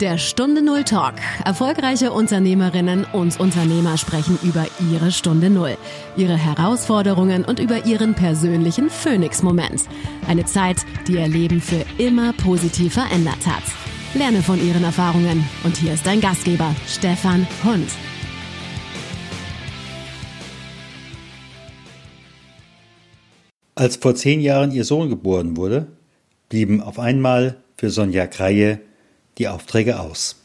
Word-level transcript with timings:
Der 0.00 0.18
Stunde 0.18 0.60
Null 0.60 0.84
Talk. 0.84 1.14
Erfolgreiche 1.46 2.12
Unternehmerinnen 2.12 3.06
und 3.14 3.40
Unternehmer 3.40 3.96
sprechen 3.96 4.38
über 4.42 4.66
ihre 4.92 5.10
Stunde 5.10 5.48
Null, 5.48 5.78
ihre 6.18 6.36
Herausforderungen 6.36 7.46
und 7.46 7.60
über 7.60 7.86
ihren 7.86 8.12
persönlichen 8.12 8.90
Phoenix-Moment. 8.90 9.84
Eine 10.28 10.44
Zeit, 10.44 10.84
die 11.08 11.14
ihr 11.14 11.26
Leben 11.28 11.62
für 11.62 11.82
immer 11.96 12.34
positiv 12.34 12.92
verändert 12.92 13.46
hat. 13.46 13.62
Lerne 14.12 14.42
von 14.42 14.62
ihren 14.62 14.84
Erfahrungen. 14.84 15.48
Und 15.64 15.78
hier 15.78 15.94
ist 15.94 16.06
dein 16.06 16.20
Gastgeber, 16.20 16.76
Stefan 16.86 17.46
Hund. 17.64 17.88
Als 23.74 23.96
vor 23.96 24.14
zehn 24.14 24.42
Jahren 24.42 24.72
ihr 24.72 24.84
Sohn 24.84 25.08
geboren 25.08 25.56
wurde, 25.56 25.86
blieben 26.50 26.82
auf 26.82 26.98
einmal 26.98 27.56
für 27.78 27.88
Sonja 27.88 28.26
Kreie 28.26 28.80
die 29.38 29.48
Aufträge 29.48 30.00
aus. 30.00 30.42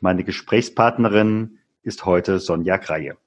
Meine 0.00 0.24
Gesprächspartnerin 0.24 1.58
ist 1.82 2.06
heute 2.06 2.38
Sonja 2.38 2.78
Kreie. 2.78 3.18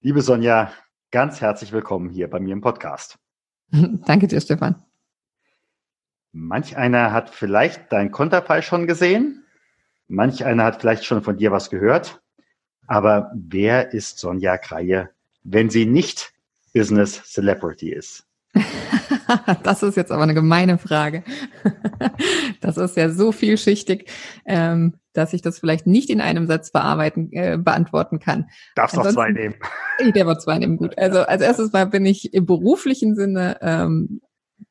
Liebe 0.00 0.22
Sonja, 0.22 0.72
ganz 1.10 1.40
herzlich 1.40 1.72
willkommen 1.72 2.08
hier 2.08 2.30
bei 2.30 2.38
mir 2.38 2.52
im 2.52 2.60
Podcast. 2.60 3.18
Danke 3.70 4.28
dir, 4.28 4.40
Stefan. 4.40 4.84
Manch 6.30 6.76
einer 6.76 7.12
hat 7.12 7.30
vielleicht 7.30 7.92
dein 7.92 8.10
Konterfei 8.12 8.62
schon 8.62 8.86
gesehen. 8.86 9.44
Manch 10.06 10.44
einer 10.44 10.64
hat 10.64 10.80
vielleicht 10.80 11.04
schon 11.04 11.22
von 11.22 11.36
dir 11.36 11.50
was 11.50 11.68
gehört. 11.68 12.22
Aber 12.86 13.32
wer 13.34 13.92
ist 13.92 14.18
Sonja 14.18 14.56
Kreie, 14.56 15.10
wenn 15.42 15.68
sie 15.68 15.86
nicht 15.86 16.31
Business 16.72 17.22
Celebrity 17.24 17.92
ist? 17.92 18.26
das 19.62 19.82
ist 19.82 19.96
jetzt 19.96 20.12
aber 20.12 20.22
eine 20.22 20.34
gemeine 20.34 20.78
Frage. 20.78 21.24
das 22.60 22.76
ist 22.76 22.96
ja 22.96 23.10
so 23.10 23.32
vielschichtig, 23.32 24.10
ähm, 24.44 24.94
dass 25.12 25.32
ich 25.32 25.42
das 25.42 25.58
vielleicht 25.58 25.86
nicht 25.86 26.10
in 26.10 26.20
einem 26.20 26.46
Satz 26.46 26.70
bearbeiten, 26.70 27.30
äh, 27.32 27.58
beantworten 27.58 28.18
kann. 28.18 28.50
Darfst 28.74 28.96
noch 28.96 29.08
zwei 29.08 29.30
nehmen. 29.30 29.54
Ich 29.98 30.12
darf 30.12 30.38
zwei 30.38 30.58
nehmen, 30.58 30.76
gut. 30.76 30.96
Also 30.98 31.20
als 31.20 31.42
erstes 31.42 31.72
mal 31.72 31.86
bin 31.86 32.04
ich 32.06 32.34
im 32.34 32.46
beruflichen 32.46 33.14
Sinne 33.14 33.58
ähm, 33.60 34.20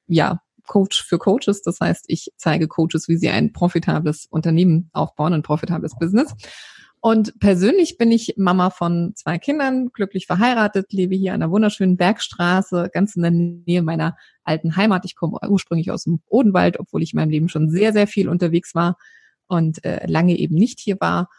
ja 0.08 0.42
Coach 0.68 1.03
für 1.03 1.18
Coaches. 1.18 1.62
Das 1.64 1.80
heißt, 1.80 2.06
ich 2.08 2.31
zeige 2.38 2.68
Coaches, 2.68 3.08
wie 3.08 3.18
sie 3.18 3.30
ein 3.30 3.52
profitables 3.52 4.25
Unternehmen 4.30 4.90
aufbauen, 4.94 5.34
ein 5.34 5.44
profitables 5.44 5.95
Business. 6.00 6.34
Und 7.03 7.39
persönlich 7.39 7.97
bin 7.97 8.11
ich 8.11 8.35
Mama 8.38 8.69
von 8.69 9.13
zwei 9.16 9.39
Kindern, 9.39 9.89
glücklich 9.91 10.27
verheiratet, 10.27 10.94
lebe 10.94 11.16
hier 11.16 11.33
an 11.33 11.39
der 11.39 11.49
wunderschönen 11.49 11.97
Bergstraße, 11.97 12.91
ganz 12.94 13.16
in 13.16 13.23
der 13.23 13.31
Nähe 13.31 13.81
meiner 13.81 14.16
alten 14.44 14.75
Heimat. 14.75 15.03
Ich 15.05 15.16
komme 15.16 15.39
ursprünglich 15.49 15.89
aus 15.89 16.03
dem 16.03 16.22
Odenwald, 16.27 16.79
obwohl 16.79 17.02
ich 17.02 17.13
in 17.13 17.19
meinem 17.19 17.31
Leben 17.31 17.49
schon 17.49 17.72
sehr, 17.72 17.91
sehr 17.91 18.05
viel 18.05 18.29
unterwegs 18.29 18.75
war 18.75 18.97
und 19.47 19.83
äh, 19.83 20.05
lange 20.05 20.38
eben 20.38 20.53
nicht 20.53 20.79
hier 20.79 20.97
war. 20.99 21.29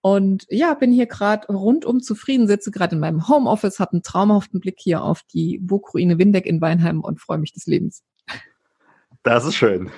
Und 0.00 0.46
ja, 0.48 0.72
bin 0.72 0.92
hier 0.92 1.06
gerade 1.06 1.46
rundum 1.46 2.00
zufrieden, 2.00 2.48
sitze 2.48 2.70
gerade 2.70 2.94
in 2.94 3.00
meinem 3.00 3.28
Homeoffice, 3.28 3.80
habe 3.80 3.92
einen 3.92 4.02
traumhaften 4.02 4.60
Blick 4.60 4.78
hier 4.78 5.02
auf 5.02 5.22
die 5.32 5.58
Burgruine 5.58 6.18
Windeck 6.18 6.46
in 6.46 6.62
Weinheim 6.62 7.02
und 7.02 7.20
freue 7.20 7.38
mich 7.38 7.52
des 7.52 7.66
Lebens. 7.66 8.02
Das 9.22 9.44
ist 9.44 9.56
schön. 9.56 9.90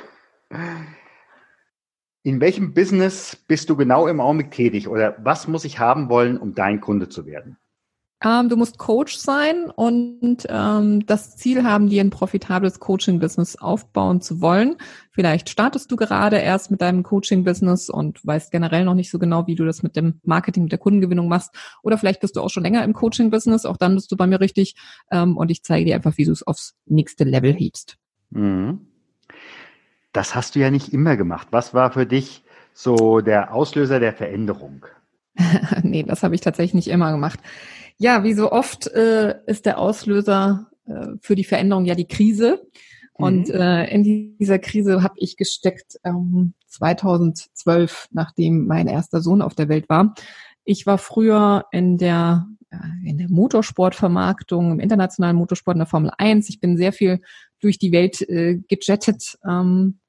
In 2.27 2.41
welchem 2.41 2.73
Business 2.73 3.37
bist 3.37 3.69
du 3.69 3.77
genau 3.77 4.07
im 4.07 4.19
Augenblick 4.19 4.51
tätig 4.51 4.89
oder 4.89 5.15
was 5.23 5.47
muss 5.47 5.67
ich 5.67 5.79
haben 5.79 6.09
wollen, 6.09 6.39
um 6.39 6.55
dein 6.55 6.81
Kunde 6.81 7.11
zu 7.11 7.27
werden? 7.27 7.59
Ähm, 8.25 8.49
du 8.49 8.57
musst 8.57 8.79
Coach 8.79 9.19
sein 9.19 9.71
und 9.71 10.39
ähm, 10.49 11.05
das 11.05 11.37
Ziel 11.37 11.65
haben, 11.65 11.91
dir 11.91 12.03
ein 12.03 12.09
profitables 12.09 12.81
Coaching-Business 12.81 13.57
aufbauen 13.57 14.23
zu 14.23 14.41
wollen. 14.41 14.77
Vielleicht 15.11 15.51
startest 15.51 15.93
du 15.93 15.97
gerade 15.97 16.39
erst 16.39 16.71
mit 16.71 16.81
deinem 16.81 17.03
Coaching-Business 17.03 17.91
und 17.91 18.25
weißt 18.25 18.51
generell 18.51 18.87
noch 18.87 18.95
nicht 18.95 19.11
so 19.11 19.19
genau, 19.19 19.47
wie 19.47 19.55
du 19.55 19.67
das 19.67 19.83
mit 19.83 19.95
dem 19.95 20.21
Marketing, 20.23 20.63
mit 20.63 20.73
der 20.73 20.79
Kundengewinnung 20.79 21.29
machst. 21.29 21.55
Oder 21.83 21.99
vielleicht 21.99 22.21
bist 22.23 22.37
du 22.37 22.41
auch 22.41 22.49
schon 22.49 22.63
länger 22.63 22.85
im 22.85 22.95
Coaching-Business. 22.95 23.67
Auch 23.67 23.77
dann 23.77 23.97
bist 23.97 24.11
du 24.11 24.17
bei 24.17 24.27
mir 24.27 24.41
richtig. 24.41 24.77
Ähm, 25.11 25.37
und 25.37 25.51
ich 25.51 25.63
zeige 25.63 25.85
dir 25.85 25.95
einfach, 25.95 26.17
wie 26.17 26.25
du 26.25 26.33
es 26.33 26.43
aufs 26.43 26.75
nächste 26.87 27.25
Level 27.25 27.53
hebst. 27.53 27.99
Mhm. 28.31 28.94
Das 30.15 30.37
hast 30.37 30.55
du 30.55 30.61
ja 30.61 30.71
nicht 30.71 30.93
immer 30.93 31.17
gemacht. 31.17 31.49
Was 31.51 31.75
war 31.75 31.91
für 31.91 32.07
dich 32.07 32.45
so 32.73 33.21
der 33.21 33.53
Auslöser 33.53 33.99
der 33.99 34.13
Veränderung? 34.13 34.87
nee, 35.83 36.05
das 36.05 36.23
habe 36.23 36.37
ich 36.37 36.41
tatsächlich 36.41 36.75
nicht 36.75 36.89
immer 36.89 37.11
gemacht. 37.11 37.41
Ja, 37.99 38.23
wie 38.23 38.33
so 38.33 38.53
oft 38.53 38.87
äh, 38.87 39.35
ist 39.47 39.67
der 39.67 39.79
Auslöser 39.79 40.71
äh, 40.87 41.09
für 41.21 41.35
die 41.35 41.43
Veränderung 41.43 41.85
ja 41.85 41.97
die 41.97 42.07
Krise. 42.07 42.63
Und 43.13 43.49
mhm. 43.49 43.55
äh, 43.55 43.93
in 43.93 44.37
dieser 44.39 44.61
Krise 44.61 45.03
habe 45.03 45.15
ich 45.17 45.37
gesteckt 45.37 45.99
ähm, 46.05 46.55
2012, 46.69 48.09
nachdem 48.13 48.67
mein 48.67 48.87
erster 48.87 49.21
Sohn 49.21 49.43
auf 49.43 49.55
der 49.55 49.69
Welt 49.69 49.89
war. 49.89 50.15
Ich 50.65 50.87
war 50.87 50.99
früher 50.99 51.65
in 51.73 51.99
der 51.99 52.47
in 53.05 53.19
der 53.19 53.29
Motorsportvermarktung, 53.31 54.73
im 54.73 54.81
internationalen 54.81 55.37
Motorsport 55.37 55.77
in 55.77 55.81
der 55.81 55.87
Formel 55.87 56.11
1. 56.19 56.49
Ich 56.49 56.59
bin 56.59 56.77
sehr 56.77 56.93
viel 56.93 57.21
durch 57.61 57.79
die 57.79 57.93
Welt 57.93 58.21
äh, 58.23 58.57
gejettet, 58.67 59.39
ähm, 59.49 60.01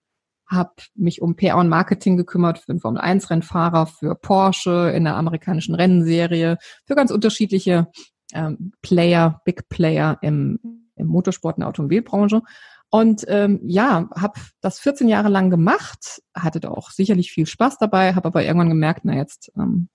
habe 0.48 0.74
mich 0.96 1.22
um 1.22 1.36
PR 1.36 1.58
und 1.58 1.70
Marketing 1.70 2.18
gekümmert 2.18 2.60
für 2.60 2.70
einen 2.70 2.80
Formel-1-Rennfahrer, 2.80 3.88
für 3.88 4.16
Porsche 4.16 4.92
in 4.96 5.04
der 5.04 5.16
amerikanischen 5.16 5.76
Rennserie, 5.76 6.58
für 6.86 6.96
ganz 6.96 7.12
unterschiedliche 7.12 7.88
ähm, 8.34 8.74
Player, 8.82 9.42
Big 9.46 9.68
Player 9.70 10.18
im, 10.22 10.60
im 10.96 11.08
Motorsport, 11.08 11.58
der 11.58 11.68
Automobilbranche. 11.68 12.42
Und 12.90 13.26
ähm, 13.28 13.60
ja, 13.64 14.08
habe 14.16 14.40
das 14.62 14.80
14 14.80 15.08
Jahre 15.08 15.30
lang 15.30 15.50
gemacht, 15.50 16.22
hatte 16.36 16.60
da 16.60 16.70
auch 16.70 16.92
sicherlich 16.92 17.32
viel 17.32 17.46
Spaß 17.46 17.78
dabei, 17.80 18.14
habe 18.14 18.28
aber 18.28 18.44
irgendwann 18.44 18.70
gemerkt, 18.70 19.02
na 19.04 19.16
jetzt, 19.16 19.52
ähm, 19.58 19.90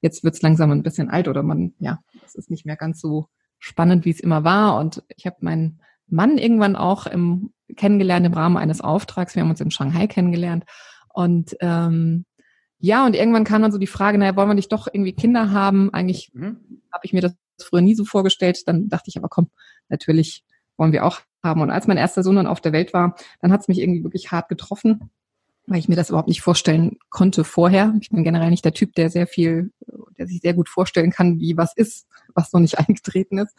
jetzt 0.00 0.22
wird's 0.24 0.42
langsam 0.42 0.70
ein 0.70 0.82
bisschen 0.82 1.10
alt 1.10 1.28
oder 1.28 1.42
man, 1.42 1.74
ja, 1.80 1.98
es 2.24 2.36
ist 2.36 2.50
nicht 2.50 2.64
mehr 2.64 2.76
ganz 2.76 3.00
so 3.00 3.28
spannend, 3.58 4.04
wie 4.04 4.10
es 4.10 4.20
immer 4.20 4.44
war. 4.44 4.78
Und 4.78 5.02
ich 5.16 5.26
habe 5.26 5.36
meinen 5.40 5.82
Mann 6.06 6.38
irgendwann 6.38 6.76
auch 6.76 7.06
im 7.06 7.52
kennengelernt 7.76 8.26
im 8.26 8.34
Rahmen 8.34 8.56
eines 8.56 8.80
Auftrags. 8.80 9.34
Wir 9.34 9.42
haben 9.42 9.50
uns 9.50 9.60
in 9.60 9.70
Shanghai 9.70 10.06
kennengelernt. 10.06 10.64
Und 11.08 11.56
ähm, 11.60 12.24
ja, 12.80 13.04
und 13.04 13.14
irgendwann 13.14 13.44
kam 13.44 13.62
dann 13.62 13.72
so 13.72 13.78
die 13.78 13.86
Frage, 13.86 14.18
naja, 14.18 14.36
wollen 14.36 14.48
wir 14.48 14.54
nicht 14.54 14.72
doch 14.72 14.86
irgendwie 14.86 15.12
Kinder 15.12 15.50
haben? 15.50 15.92
Eigentlich 15.92 16.30
mhm. 16.32 16.82
habe 16.92 17.04
ich 17.04 17.12
mir 17.12 17.20
das 17.20 17.34
früher 17.60 17.80
nie 17.80 17.94
so 17.94 18.04
vorgestellt. 18.04 18.66
Dann 18.66 18.88
dachte 18.88 19.08
ich 19.08 19.16
aber, 19.16 19.28
komm, 19.28 19.50
natürlich 19.88 20.44
wollen 20.76 20.92
wir 20.92 21.04
auch 21.04 21.20
haben. 21.42 21.60
Und 21.60 21.70
als 21.70 21.86
mein 21.86 21.96
erster 21.96 22.22
Sohn 22.22 22.36
dann 22.36 22.46
auf 22.46 22.60
der 22.60 22.72
Welt 22.72 22.94
war, 22.94 23.16
dann 23.40 23.52
hat 23.52 23.62
es 23.62 23.68
mich 23.68 23.80
irgendwie 23.80 24.04
wirklich 24.04 24.30
hart 24.30 24.48
getroffen, 24.48 25.10
weil 25.66 25.78
ich 25.78 25.88
mir 25.88 25.96
das 25.96 26.10
überhaupt 26.10 26.28
nicht 26.28 26.40
vorstellen 26.40 26.98
konnte 27.10 27.44
vorher. 27.44 27.94
Ich 28.00 28.10
bin 28.10 28.24
generell 28.24 28.50
nicht 28.50 28.64
der 28.64 28.74
Typ, 28.74 28.94
der 28.94 29.10
sehr 29.10 29.26
viel, 29.26 29.72
der 30.16 30.26
sich 30.26 30.40
sehr 30.40 30.54
gut 30.54 30.68
vorstellen 30.68 31.10
kann, 31.10 31.40
wie 31.40 31.56
was 31.56 31.76
ist, 31.76 32.06
was 32.34 32.52
noch 32.52 32.60
nicht 32.60 32.78
eingetreten 32.88 33.38
ist. 33.38 33.56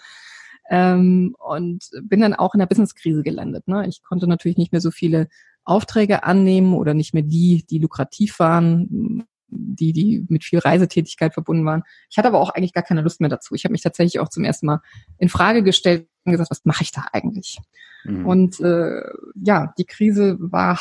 Ähm, 0.70 1.36
und 1.40 1.90
bin 2.04 2.22
dann 2.22 2.36
auch 2.36 2.54
in 2.54 2.60
der 2.60 2.68
Businesskrise 2.68 3.24
gelandet. 3.24 3.68
Ne? 3.68 3.88
Ich 3.88 4.04
konnte 4.04 4.28
natürlich 4.28 4.58
nicht 4.58 4.72
mehr 4.72 4.82
so 4.82 4.92
viele 4.92 5.28
Aufträge 5.64 6.24
annehmen 6.24 6.74
oder 6.74 6.94
nicht 6.94 7.14
mehr 7.14 7.24
die, 7.24 7.66
die 7.70 7.80
lukrativ 7.80 8.40
waren, 8.40 9.26
die, 9.48 9.94
die 9.94 10.26
mit 10.30 10.44
viel 10.44 10.60
Reisetätigkeit 10.60 11.34
verbunden 11.34 11.66
waren. 11.66 11.84
Ich 12.10 12.18
hatte 12.18 12.28
aber 12.28 12.40
auch 12.40 12.52
eigentlich 12.52 12.74
gar 12.74 12.84
keine 12.84 13.02
Lust 13.02 13.20
mehr 13.20 13.30
dazu. 13.30 13.56
Ich 13.56 13.66
habe 13.66 13.72
mich 13.72 13.82
tatsächlich 13.82 14.20
auch 14.20 14.30
zum 14.30 14.44
ersten 14.44 14.68
Mal 14.68 14.82
in 15.18 15.30
Frage 15.30 15.64
gestellt 15.64 16.08
und 16.24 16.32
gesagt, 16.32 16.52
was 16.52 16.66
mache 16.66 16.84
ich 16.84 16.92
da 16.92 17.06
eigentlich? 17.12 17.58
Mhm. 18.04 18.26
Und 18.26 18.60
äh, 18.60 19.02
ja, 19.36 19.74
die 19.78 19.86
Krise 19.86 20.38
war 20.40 20.80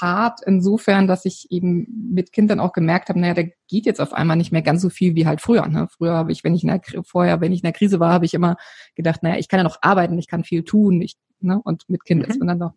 hart 0.00 0.40
insofern, 0.46 1.06
dass 1.06 1.24
ich 1.24 1.50
eben 1.50 2.10
mit 2.12 2.32
Kindern 2.32 2.60
auch 2.60 2.72
gemerkt 2.72 3.08
habe, 3.08 3.20
naja, 3.20 3.34
da 3.34 3.42
geht 3.68 3.86
jetzt 3.86 4.00
auf 4.00 4.12
einmal 4.12 4.36
nicht 4.36 4.52
mehr 4.52 4.62
ganz 4.62 4.82
so 4.82 4.90
viel 4.90 5.14
wie 5.14 5.26
halt 5.26 5.40
früher. 5.40 5.66
Ne? 5.66 5.88
Früher 5.90 6.12
habe 6.12 6.32
ich, 6.32 6.44
wenn 6.44 6.54
ich 6.54 6.62
in 6.62 6.68
der, 6.68 6.80
vorher, 7.04 7.40
wenn 7.40 7.52
ich 7.52 7.60
in 7.60 7.64
der 7.64 7.72
Krise 7.72 8.00
war, 8.00 8.12
habe 8.12 8.24
ich 8.24 8.34
immer 8.34 8.56
gedacht, 8.94 9.22
naja, 9.22 9.36
ich 9.38 9.48
kann 9.48 9.58
ja 9.58 9.64
noch 9.64 9.78
arbeiten, 9.82 10.18
ich 10.18 10.28
kann 10.28 10.44
viel 10.44 10.62
tun. 10.62 11.02
Ich, 11.02 11.16
ne? 11.40 11.60
Und 11.62 11.88
mit 11.88 12.04
Kind 12.04 12.24
mhm. 12.24 12.30
ist 12.30 12.38
man 12.38 12.48
dann 12.48 12.60
doch 12.60 12.72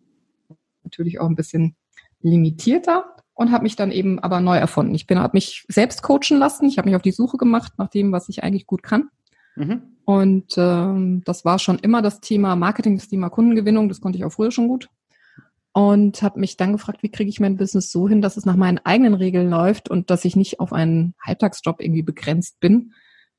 natürlich 0.84 1.20
auch 1.20 1.28
ein 1.28 1.36
bisschen 1.36 1.76
limitierter 2.20 3.16
und 3.34 3.52
habe 3.52 3.62
mich 3.62 3.76
dann 3.76 3.92
eben 3.92 4.18
aber 4.18 4.40
neu 4.40 4.56
erfunden. 4.56 4.94
Ich 4.94 5.06
bin, 5.06 5.18
habe 5.18 5.36
mich 5.36 5.64
selbst 5.68 6.02
coachen 6.02 6.38
lassen. 6.38 6.66
Ich 6.66 6.78
habe 6.78 6.88
mich 6.88 6.96
auf 6.96 7.02
die 7.02 7.12
Suche 7.12 7.36
gemacht 7.36 7.74
nach 7.78 7.88
dem, 7.88 8.12
was 8.12 8.28
ich 8.28 8.42
eigentlich 8.42 8.66
gut 8.66 8.82
kann. 8.82 9.10
Mhm. 9.54 9.82
Und 10.04 10.54
ähm, 10.56 11.22
das 11.24 11.44
war 11.44 11.58
schon 11.58 11.78
immer 11.78 12.02
das 12.02 12.20
Thema 12.20 12.56
Marketing, 12.56 12.96
das 12.96 13.08
Thema 13.08 13.30
Kundengewinnung. 13.30 13.88
Das 13.88 14.00
konnte 14.00 14.18
ich 14.18 14.24
auch 14.24 14.32
früher 14.32 14.50
schon 14.50 14.68
gut 14.68 14.88
und 15.72 16.22
habe 16.22 16.40
mich 16.40 16.56
dann 16.56 16.72
gefragt, 16.72 17.02
wie 17.02 17.10
kriege 17.10 17.30
ich 17.30 17.40
mein 17.40 17.56
Business 17.56 17.90
so 17.90 18.08
hin, 18.08 18.20
dass 18.20 18.36
es 18.36 18.44
nach 18.44 18.56
meinen 18.56 18.78
eigenen 18.78 19.14
Regeln 19.14 19.48
läuft 19.48 19.88
und 19.88 20.10
dass 20.10 20.24
ich 20.24 20.36
nicht 20.36 20.60
auf 20.60 20.72
einen 20.72 21.14
Halbtagsjob 21.24 21.80
irgendwie 21.80 22.02
begrenzt 22.02 22.60
bin 22.60 22.92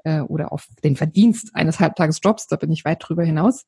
äh, 0.04 0.22
oder 0.22 0.52
auf 0.52 0.68
den 0.84 0.96
Verdienst 0.96 1.52
eines 1.54 1.80
Halbtagesjobs, 1.80 2.48
da 2.48 2.56
bin 2.56 2.72
ich 2.72 2.86
weit 2.86 3.04
drüber 3.08 3.24
hinaus. 3.24 3.66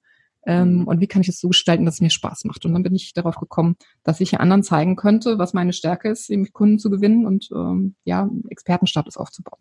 Ähm, 0.47 0.81
mhm. 0.81 0.87
und 0.87 1.01
wie 1.01 1.07
kann 1.07 1.23
ich 1.23 1.29
es 1.29 1.39
so 1.39 1.47
gestalten, 1.47 1.85
dass 1.85 1.95
es 1.95 2.01
mir 2.01 2.11
Spaß 2.11 2.45
macht? 2.45 2.65
Und 2.65 2.73
dann 2.73 2.83
bin 2.83 2.93
ich 2.93 3.13
darauf 3.13 3.37
gekommen, 3.37 3.77
dass 4.03 4.21
ich 4.21 4.39
anderen 4.39 4.61
zeigen 4.61 4.95
könnte, 4.95 5.39
was 5.39 5.55
meine 5.55 5.73
Stärke 5.73 6.09
ist, 6.09 6.29
nämlich 6.29 6.53
Kunden 6.53 6.77
zu 6.77 6.91
gewinnen 6.91 7.25
und 7.25 7.49
ähm, 7.51 7.95
ja, 8.03 8.29
Expertenstatus 8.49 9.17
aufzubauen. 9.17 9.59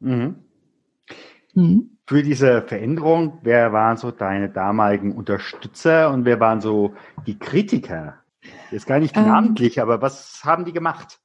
Mhm. 0.00 0.34
Mhm. 1.54 1.98
Für 2.06 2.24
diese 2.24 2.62
Veränderung, 2.62 3.38
wer 3.42 3.72
waren 3.72 3.96
so 3.96 4.10
deine 4.10 4.50
damaligen 4.50 5.12
Unterstützer 5.12 6.10
und 6.12 6.24
wer 6.24 6.40
waren 6.40 6.60
so 6.60 6.94
die 7.26 7.38
Kritiker? 7.38 8.23
Jetzt 8.70 8.86
gar 8.86 8.98
nicht 8.98 9.16
ähm, 9.16 9.26
namentlich, 9.26 9.80
aber 9.80 10.02
was 10.02 10.40
haben 10.44 10.64
die 10.64 10.72
gemacht? 10.72 11.20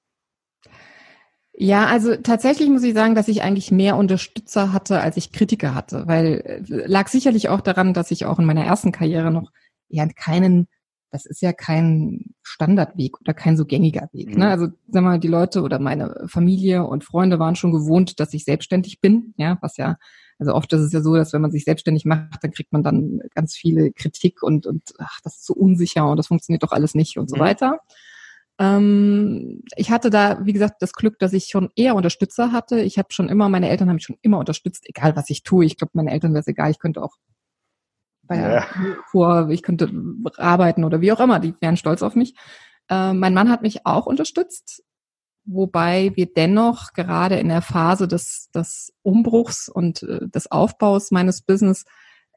Ja, 1.61 1.87
also 1.87 2.15
tatsächlich 2.15 2.69
muss 2.69 2.83
ich 2.83 2.93
sagen, 2.93 3.15
dass 3.15 3.27
ich 3.27 3.41
eigentlich 3.41 3.69
mehr 3.69 3.97
Unterstützer 3.97 4.71
hatte, 4.71 5.01
als 5.01 5.17
ich 5.17 5.33
Kritiker 5.33 5.75
hatte, 5.75 6.07
weil 6.07 6.41
äh, 6.45 6.87
lag 6.87 7.09
sicherlich 7.09 7.49
auch 7.49 7.59
daran, 7.59 7.93
dass 7.93 8.11
ich 8.11 8.25
auch 8.25 8.39
in 8.39 8.45
meiner 8.45 8.63
ersten 8.63 8.93
Karriere 8.93 9.29
noch 9.29 9.51
ja 9.89 10.07
keinen, 10.07 10.67
das 11.11 11.25
ist 11.25 11.41
ja 11.41 11.51
kein 11.51 12.33
Standardweg 12.43 13.19
oder 13.19 13.33
kein 13.33 13.57
so 13.57 13.65
gängiger 13.65 14.07
Weg. 14.13 14.29
Ne? 14.29 14.35
Mhm. 14.35 14.39
Ne? 14.39 14.49
Also 14.49 14.67
sag 14.87 15.03
mal, 15.03 15.19
die 15.19 15.27
Leute 15.27 15.61
oder 15.61 15.79
meine 15.79 16.27
Familie 16.27 16.85
und 16.85 17.03
Freunde 17.03 17.39
waren 17.39 17.57
schon 17.57 17.73
gewohnt, 17.73 18.21
dass 18.21 18.33
ich 18.33 18.45
selbstständig 18.45 19.01
bin, 19.01 19.33
ja, 19.35 19.57
was 19.61 19.75
ja 19.75 19.97
also 20.39 20.53
oft 20.53 20.71
ist 20.71 20.81
es 20.81 20.93
ja 20.93 21.01
so, 21.01 21.15
dass 21.15 21.33
wenn 21.33 21.41
man 21.41 21.51
sich 21.51 21.65
selbstständig 21.65 22.05
macht, 22.05 22.41
dann 22.43 22.51
kriegt 22.51 22.71
man 22.71 22.81
dann 22.81 23.19
ganz 23.35 23.55
viele 23.55 23.91
Kritik 23.91 24.41
und, 24.41 24.65
und 24.65 24.93
ach, 24.97 25.19
das 25.23 25.35
ist 25.35 25.45
so 25.45 25.53
unsicher 25.53 26.09
und 26.09 26.17
das 26.17 26.27
funktioniert 26.27 26.63
doch 26.63 26.71
alles 26.71 26.95
nicht 26.95 27.17
und 27.17 27.29
so 27.29 27.35
mhm. 27.35 27.41
weiter. 27.41 27.79
Ähm, 28.57 29.63
ich 29.75 29.91
hatte 29.91 30.09
da, 30.09 30.45
wie 30.45 30.53
gesagt, 30.53 30.81
das 30.81 30.93
Glück, 30.93 31.19
dass 31.19 31.33
ich 31.33 31.47
schon 31.47 31.69
eher 31.75 31.95
Unterstützer 31.95 32.53
hatte. 32.53 32.79
Ich 32.79 32.97
habe 32.97 33.09
schon 33.11 33.27
immer, 33.27 33.49
meine 33.49 33.69
Eltern 33.69 33.89
haben 33.89 33.95
mich 33.95 34.05
schon 34.05 34.17
immer 34.21 34.39
unterstützt, 34.39 34.83
egal 34.87 35.15
was 35.17 35.29
ich 35.29 35.43
tue. 35.43 35.65
Ich 35.65 35.77
glaube, 35.77 35.91
meine 35.93 36.11
Eltern 36.11 36.33
wäre 36.33 36.41
es 36.41 36.47
egal, 36.47 36.71
ich 36.71 36.79
könnte 36.79 37.03
auch 37.03 37.15
bei 38.23 38.37
ja. 38.37 38.65
vor, 39.11 39.49
ich 39.49 39.63
könnte 39.63 39.91
arbeiten 40.37 40.85
oder 40.85 41.01
wie 41.01 41.11
auch 41.11 41.19
immer, 41.19 41.39
die 41.39 41.53
wären 41.59 41.77
stolz 41.77 42.01
auf 42.01 42.15
mich. 42.15 42.35
Äh, 42.89 43.13
mein 43.13 43.33
Mann 43.33 43.49
hat 43.49 43.61
mich 43.61 43.85
auch 43.85 44.05
unterstützt, 44.05 44.83
wobei 45.49 46.11
wir 46.15 46.27
dennoch 46.27 46.93
gerade 46.93 47.39
in 47.39 47.49
der 47.49 47.61
Phase 47.61 48.07
des, 48.07 48.49
des 48.53 48.93
Umbruchs 49.01 49.69
und 49.69 50.03
äh, 50.03 50.27
des 50.27 50.51
Aufbaus 50.51 51.11
meines 51.11 51.41
Business 51.41 51.85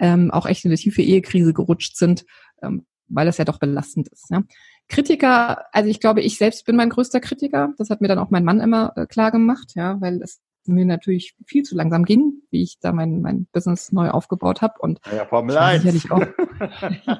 ähm, 0.00 0.31
auch 0.31 0.47
echt 0.47 0.64
in 0.64 0.70
eine 0.70 0.79
tiefe 0.79 1.03
Ehekrise 1.03 1.53
gerutscht 1.53 1.97
sind, 1.97 2.25
ähm, 2.62 2.87
weil 3.09 3.29
es 3.29 3.38
ja 3.38 3.44
doch 3.44 3.59
belastend 3.59 4.09
ist. 4.09 4.31
Ja. 4.31 4.43
Kritiker, 4.88 5.67
also 5.75 5.88
ich 5.88 6.00
glaube, 6.00 6.23
ich 6.23 6.38
selbst 6.38 6.64
bin 6.67 6.76
mein 6.76 6.91
größter 6.91 7.20
Kritiker. 7.20 7.73
Das 7.79 7.91
hat 7.91 8.00
mir 8.00 8.09
dann 8.09 8.19
auch 8.19 8.31
mein 8.31 8.44
Mann 8.44 8.61
immer 8.61 8.93
äh, 8.97 9.06
klar 9.06 9.31
gemacht, 9.31 9.73
ja, 9.75 10.00
weil 10.00 10.20
es 10.23 10.41
mir 10.67 10.85
natürlich 10.85 11.35
viel 11.47 11.62
zu 11.62 11.75
langsam 11.75 12.05
ging, 12.05 12.41
wie 12.52 12.62
ich 12.62 12.78
da 12.81 12.93
mein, 12.93 13.22
mein 13.22 13.46
Business 13.52 13.93
neu 13.93 14.10
aufgebaut 14.10 14.62
habe. 14.62 14.75
Und 14.78 15.00
ja, 15.14 15.25
Formel 15.25 15.56
1. 15.56 15.82
Sicherlich 15.82 16.10
auch, 16.10 16.20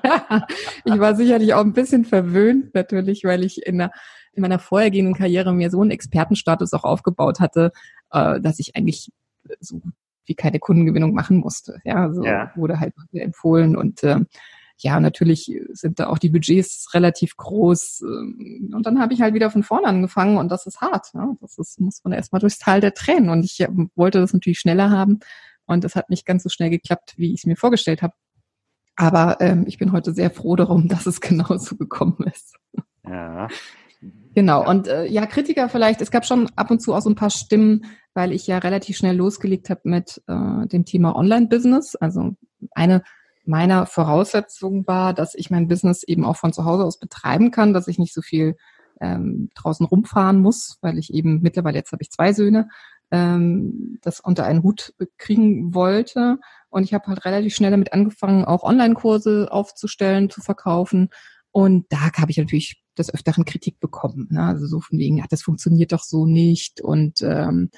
ja, 0.05 0.46
ich 0.84 0.99
war 0.99 1.17
sicherlich 1.17 1.55
auch 1.55 1.64
ein 1.64 1.73
bisschen 1.73 2.05
verwöhnt, 2.05 2.75
natürlich, 2.75 3.25
weil 3.25 3.43
ich 3.43 3.67
in, 3.67 3.79
der, 3.79 3.90
in 4.32 4.43
meiner 4.43 4.58
vorhergehenden 4.58 5.14
Karriere 5.14 5.52
mir 5.52 5.70
so 5.70 5.81
einen 5.81 5.90
Expertenstatus 5.90 6.73
auch 6.75 6.84
aufgebaut 6.84 7.40
hatte, 7.40 7.73
äh, 8.11 8.40
dass 8.40 8.58
ich 8.58 8.76
eigentlich 8.76 9.11
so 9.61 9.81
wie 10.26 10.34
keine 10.34 10.61
Kundengewinnung 10.61 11.14
machen 11.14 11.38
musste. 11.38 11.81
Ja, 11.84 12.12
so 12.12 12.25
ja. 12.25 12.52
wurde 12.55 12.79
halt 12.79 12.94
empfohlen 13.12 13.76
und 13.76 14.02
äh, 14.05 14.20
ja, 14.78 14.98
natürlich 15.00 15.52
sind 15.72 16.00
da 16.00 16.08
auch 16.08 16.19
die 16.19 16.30
Budgets 16.30 16.92
relativ 16.94 17.36
groß. 17.36 18.02
Ähm, 18.02 18.72
und 18.74 18.86
dann 18.86 19.00
habe 19.00 19.14
ich 19.14 19.20
halt 19.20 19.34
wieder 19.34 19.50
von 19.50 19.62
vorne 19.62 19.86
angefangen 19.86 20.38
und 20.38 20.50
das 20.50 20.66
ist 20.66 20.80
hart. 20.80 21.14
Ne? 21.14 21.36
Das 21.40 21.58
ist, 21.58 21.80
muss 21.80 22.00
man 22.04 22.12
erstmal 22.12 22.40
durchs 22.40 22.58
Tal 22.58 22.80
der 22.80 22.94
Tränen. 22.94 23.30
Und 23.30 23.44
ich 23.44 23.60
ähm, 23.60 23.90
wollte 23.94 24.20
das 24.20 24.32
natürlich 24.32 24.58
schneller 24.58 24.90
haben. 24.90 25.20
Und 25.66 25.84
das 25.84 25.94
hat 25.94 26.10
nicht 26.10 26.26
ganz 26.26 26.42
so 26.42 26.48
schnell 26.48 26.70
geklappt, 26.70 27.14
wie 27.16 27.32
ich 27.32 27.40
es 27.40 27.46
mir 27.46 27.56
vorgestellt 27.56 28.02
habe. 28.02 28.14
Aber 28.96 29.40
ähm, 29.40 29.64
ich 29.66 29.78
bin 29.78 29.92
heute 29.92 30.12
sehr 30.12 30.30
froh 30.30 30.56
darum, 30.56 30.88
dass 30.88 31.06
es 31.06 31.20
genauso 31.20 31.76
gekommen 31.76 32.26
ist. 32.32 32.56
Ja. 33.04 33.48
Genau. 34.34 34.69
Und 34.69 34.88
äh, 34.88 35.06
ja, 35.06 35.26
Kritiker 35.26 35.69
vielleicht, 35.69 36.00
es 36.00 36.10
gab 36.10 36.24
schon 36.24 36.48
ab 36.56 36.70
und 36.70 36.80
zu 36.80 36.94
auch 36.94 37.02
so 37.02 37.10
ein 37.10 37.16
paar 37.16 37.30
Stimmen, 37.30 37.84
weil 38.14 38.32
ich 38.32 38.46
ja 38.46 38.58
relativ 38.58 38.96
schnell 38.96 39.16
losgelegt 39.16 39.70
habe 39.70 39.82
mit 39.84 40.22
äh, 40.26 40.66
dem 40.66 40.84
Thema 40.84 41.14
Online-Business. 41.14 41.96
Also 41.96 42.34
eine 42.72 43.02
meiner 43.44 43.87
Voraussetzung 43.87 44.87
war, 44.87 45.15
dass 45.15 45.35
ich 45.35 45.50
mein 45.50 45.69
Business 45.69 46.03
eben 46.03 46.25
auch 46.25 46.37
von 46.37 46.53
zu 46.53 46.65
Hause 46.65 46.85
aus 46.85 46.99
betreiben 46.99 47.50
kann, 47.50 47.73
dass 47.73 47.89
ich 47.89 47.99
nicht 47.99 48.15
so 48.15 48.23
viel 48.23 48.56
ähm, 49.00 49.50
draußen 49.55 49.85
rumfahren 49.85 50.41
muss, 50.41 50.79
weil 50.81 50.99
ich 50.99 51.12
eben 51.12 51.41
mittlerweile, 51.43 51.79
jetzt 51.79 51.93
habe 51.93 52.03
ich 52.03 52.11
zwei 52.11 52.33
Söhne, 52.33 52.69
ähm, 53.11 53.99
das 54.03 54.21
unter 54.21 54.44
einen 54.44 54.62
Hut 54.62 54.94
kriegen 55.19 55.75
wollte. 55.75 56.39
Und 56.71 56.85
ich 56.85 56.94
habe 56.94 57.09
halt 57.09 57.25
relativ 57.25 57.55
schnell 57.55 57.71
damit 57.71 57.93
angefangen, 57.93 58.44
auch 58.44 58.62
Online-Kurse 58.62 59.49
aufzustellen, 59.50 60.31
zu 60.31 60.41
verkaufen. 60.41 61.11
Und 61.50 61.87
da 61.91 62.12
habe 62.17 62.31
ich 62.31 62.39
natürlich 62.39 62.83
des 62.97 63.12
Öfteren 63.12 63.44
Kritik 63.44 63.81
bekommen. 63.81 64.29
Ne? 64.31 64.43
Also 64.43 64.67
so 64.67 64.81
von 64.81 64.99
wegen, 64.99 65.19
ja, 65.19 65.25
das 65.29 65.43
funktioniert 65.43 65.93
doch 65.93 66.03
so 66.03 66.27
nicht. 66.27 66.81
Und 66.81 67.21
ähm, 67.23 67.71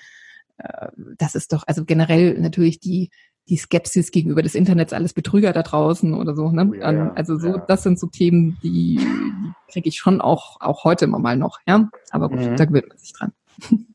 äh, 0.58 0.88
das 1.18 1.34
ist 1.34 1.52
doch, 1.52 1.64
also 1.66 1.84
generell 1.84 2.38
natürlich 2.38 2.80
die 2.80 3.10
die 3.48 3.56
Skepsis 3.56 4.10
gegenüber 4.10 4.42
des 4.42 4.54
Internets 4.54 4.92
alles 4.92 5.12
Betrüger 5.12 5.52
da 5.52 5.62
draußen 5.62 6.14
oder 6.14 6.34
so. 6.34 6.50
Ne? 6.50 6.70
Ja, 6.78 6.92
ja, 6.92 7.12
also 7.14 7.38
so, 7.38 7.48
ja. 7.48 7.58
das 7.58 7.82
sind 7.82 7.98
so 7.98 8.06
Themen, 8.06 8.58
die, 8.62 8.96
die 8.96 9.52
kriege 9.72 9.88
ich 9.88 9.98
schon 9.98 10.20
auch, 10.20 10.60
auch 10.60 10.84
heute 10.84 11.04
immer 11.04 11.18
mal 11.18 11.36
noch, 11.36 11.58
ja. 11.66 11.88
Aber 12.10 12.28
gut, 12.28 12.40
mhm. 12.40 12.56
da 12.56 12.64
gewöhnt 12.64 12.88
man 12.88 12.98
sich 12.98 13.12
dran. 13.12 13.32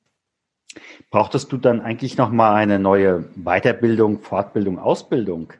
Brauchtest 1.09 1.51
du 1.51 1.57
dann 1.57 1.81
eigentlich 1.81 2.17
nochmal 2.17 2.55
eine 2.55 2.77
neue 2.77 3.25
Weiterbildung, 3.35 4.19
Fortbildung, 4.21 4.77
Ausbildung? 4.77 5.53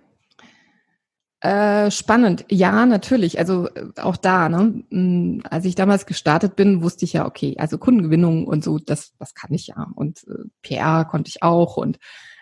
Äh, 1.42 1.90
spannend, 1.90 2.46
ja, 2.50 2.86
natürlich. 2.86 3.40
Also 3.40 3.70
äh, 3.70 3.88
auch 4.02 4.18
da, 4.18 4.50
ne? 4.50 4.84
Hm, 4.92 5.42
als 5.50 5.66
ich 5.66 5.74
damals 5.74 6.06
gestartet 6.06 6.56
bin, 6.56 6.84
wusste 6.84 7.06
ich 7.06 7.14
ja, 7.14 7.26
okay, 7.26 7.56
also 7.58 7.78
Kundengewinnung 7.78 8.46
und 8.46 8.64
so, 8.64 8.78
das, 8.78 9.14
das 9.18 9.34
kann 9.34 9.54
ich 9.54 9.68
ja. 9.68 9.88
Und 9.96 10.26
äh, 10.28 10.50
PR 10.62 11.06
konnte 11.06 11.30
ich 11.30 11.42
auch 11.42 11.78
und 11.78 11.98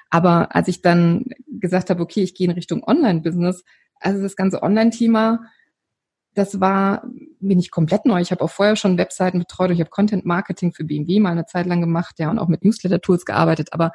aber 0.09 0.55
als 0.55 0.67
ich 0.67 0.81
dann 0.81 1.25
gesagt 1.47 1.89
habe, 1.89 2.01
okay, 2.01 2.23
ich 2.23 2.35
gehe 2.35 2.47
in 2.47 2.53
Richtung 2.53 2.83
Online-Business, 2.83 3.63
also 3.99 4.21
das 4.21 4.35
ganze 4.35 4.61
Online-Thema, 4.63 5.41
das 6.33 6.59
war 6.59 7.03
mir 7.39 7.55
nicht 7.55 7.71
komplett 7.71 8.05
neu. 8.05 8.21
Ich 8.21 8.31
habe 8.31 8.43
auch 8.43 8.51
vorher 8.51 8.75
schon 8.75 8.97
Webseiten 8.97 9.39
betreut 9.39 9.71
ich 9.71 9.79
habe 9.79 9.89
Content 9.89 10.23
Marketing 10.25 10.71
für 10.71 10.83
BMW 10.83 11.19
mal 11.19 11.31
eine 11.31 11.45
Zeit 11.45 11.65
lang 11.65 11.81
gemacht, 11.81 12.19
ja, 12.19 12.29
und 12.29 12.37
auch 12.37 12.47
mit 12.47 12.63
Newsletter-Tools 12.63 13.25
gearbeitet. 13.25 13.73
Aber 13.73 13.91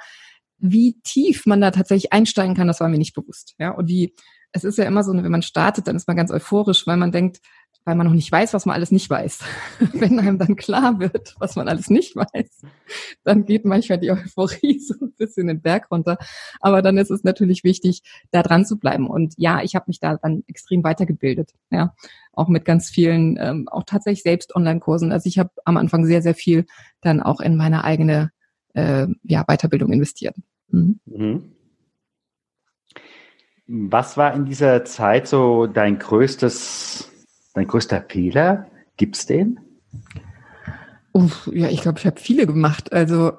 wie 0.59 1.01
tief 1.03 1.47
man 1.47 1.61
da 1.61 1.71
tatsächlich 1.71 2.13
einsteigen 2.13 2.55
kann, 2.55 2.67
das 2.67 2.81
war 2.81 2.89
mir 2.89 2.99
nicht 2.99 3.15
bewusst. 3.15 3.55
Ja, 3.59 3.71
und 3.71 3.89
wie, 3.89 4.15
es 4.53 4.65
ist 4.65 4.79
ja 4.79 4.85
immer 4.85 5.05
so, 5.05 5.13
wenn 5.15 5.31
man 5.31 5.43
startet, 5.43 5.87
dann 5.87 5.97
ist 5.97 6.09
man 6.09 6.17
ganz 6.17 6.31
euphorisch, 6.31 6.87
weil 6.87 6.97
man 6.97 7.13
denkt, 7.13 7.41
weil 7.85 7.95
man 7.97 8.07
noch 8.07 8.15
nicht 8.15 8.31
weiß, 8.31 8.55
was 8.55 8.67
man 8.67 8.75
alles 8.75 8.91
nicht 8.91 9.11
weiß. 9.11 9.41
Wenn 9.93 10.19
einem 10.19 10.39
dann 10.39 10.57
klar 10.57 10.99
wird, 11.01 11.35
was 11.39 11.57
man 11.57 11.69
alles 11.69 11.91
nicht 11.91 12.15
weiß, 12.15 12.63
dann 13.25 13.45
geht 13.45 13.65
manchmal 13.65 13.99
die 13.99 14.11
Euphorie 14.11 14.79
so 14.87 14.95
ein 15.01 15.13
bisschen 15.13 15.49
den 15.49 15.61
Berg 15.61 15.91
runter. 15.91 16.19
Aber 16.61 16.83
dann 16.83 16.99
ist 16.99 17.11
es 17.11 17.25
natürlich 17.25 17.65
wichtig, 17.65 18.03
da 18.31 18.43
dran 18.43 18.65
zu 18.65 18.79
bleiben. 18.79 19.09
Und 19.09 19.35
ja, 19.37 19.63
ich 19.63 19.75
habe 19.75 19.87
mich 19.89 20.01
da 20.01 20.17
dann 20.17 20.45
extrem 20.47 20.85
weitergebildet. 20.85 21.53
Ja, 21.71 21.95
auch 22.33 22.49
mit 22.49 22.65
ganz 22.65 22.89
vielen, 22.89 23.37
ähm, 23.41 23.69
auch 23.69 23.85
tatsächlich 23.85 24.23
selbst 24.23 24.55
Online-Kursen. 24.55 25.13
Also 25.13 25.29
ich 25.29 25.39
habe 25.39 25.51
am 25.65 25.77
Anfang 25.77 26.07
sehr, 26.07 26.23
sehr 26.23 26.35
viel 26.35 26.67
dann 27.01 27.21
auch 27.21 27.41
in 27.41 27.57
meine 27.57 27.85
eigene 27.85 28.31
äh, 28.75 29.07
ja, 29.23 29.45
Weiterbildung 29.45 29.93
investiert. 29.93 30.37
Mhm. 30.69 31.01
Mhm. 31.07 31.53
Was 33.67 34.17
war 34.17 34.35
in 34.35 34.45
dieser 34.45 34.85
Zeit 34.85 35.29
so 35.29 35.67
dein 35.67 35.99
größtes 35.99 37.12
Dein 37.55 37.67
größter 37.67 38.05
Fehler? 38.09 38.67
Gibt's 38.97 39.27
den? 39.27 39.61
Uff, 41.13 41.51
ja, 41.53 41.69
ich 41.69 41.83
glaube, 41.83 41.99
ich 41.99 42.07
habe 42.07 42.19
viele 42.19 42.47
gemacht. 42.47 42.93
Also 42.93 43.33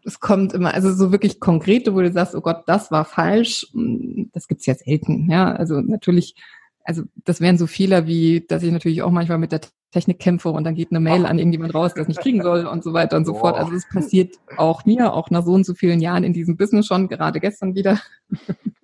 es 0.05 0.19
kommt 0.19 0.53
immer, 0.53 0.73
also 0.73 0.93
so 0.93 1.11
wirklich 1.11 1.39
konkrete, 1.39 1.93
wo 1.93 2.01
du 2.01 2.11
sagst, 2.11 2.35
oh 2.35 2.41
Gott, 2.41 2.63
das 2.67 2.91
war 2.91 3.05
falsch, 3.05 3.67
hm, 3.73 4.29
das 4.33 4.47
gibt's 4.47 4.65
ja 4.65 4.75
selten. 4.75 5.29
Ja, 5.29 5.51
also 5.51 5.81
natürlich, 5.81 6.35
also 6.83 7.03
das 7.25 7.41
wären 7.41 7.57
so 7.57 7.67
Fehler 7.67 8.07
wie, 8.07 8.45
dass 8.47 8.63
ich 8.63 8.71
natürlich 8.71 9.01
auch 9.01 9.11
manchmal 9.11 9.37
mit 9.37 9.51
der 9.51 9.61
Technik 9.91 10.19
kämpfe 10.19 10.49
und 10.49 10.63
dann 10.63 10.75
geht 10.75 10.91
eine 10.91 11.01
Mail 11.01 11.25
an 11.25 11.37
irgendjemand 11.37 11.75
raus, 11.75 11.91
es 11.95 12.07
nicht 12.07 12.21
kriegen 12.21 12.41
soll 12.41 12.65
und 12.65 12.81
so 12.81 12.93
weiter 12.93 13.17
und 13.17 13.25
so 13.25 13.33
fort. 13.33 13.57
Also 13.57 13.73
es 13.73 13.87
passiert 13.89 14.35
auch 14.55 14.85
mir, 14.85 15.13
auch 15.13 15.29
nach 15.31 15.43
so 15.43 15.51
und 15.51 15.65
so 15.65 15.73
vielen 15.73 15.99
Jahren 15.99 16.23
in 16.23 16.31
diesem 16.31 16.55
Business 16.55 16.87
schon, 16.87 17.09
gerade 17.09 17.41
gestern 17.41 17.75
wieder. 17.75 17.99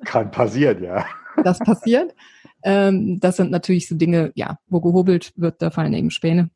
Kann 0.03 0.31
passieren, 0.31 0.83
ja. 0.83 1.05
Das 1.43 1.59
passiert. 1.59 2.13
Ähm, 2.67 3.21
das 3.21 3.37
sind 3.37 3.49
natürlich 3.49 3.87
so 3.87 3.95
Dinge, 3.95 4.33
ja, 4.35 4.59
wo 4.67 4.81
gehobelt 4.81 5.31
wird, 5.37 5.61
da 5.61 5.71
fallen 5.71 5.93
eben 5.93 6.11
Späne. 6.11 6.49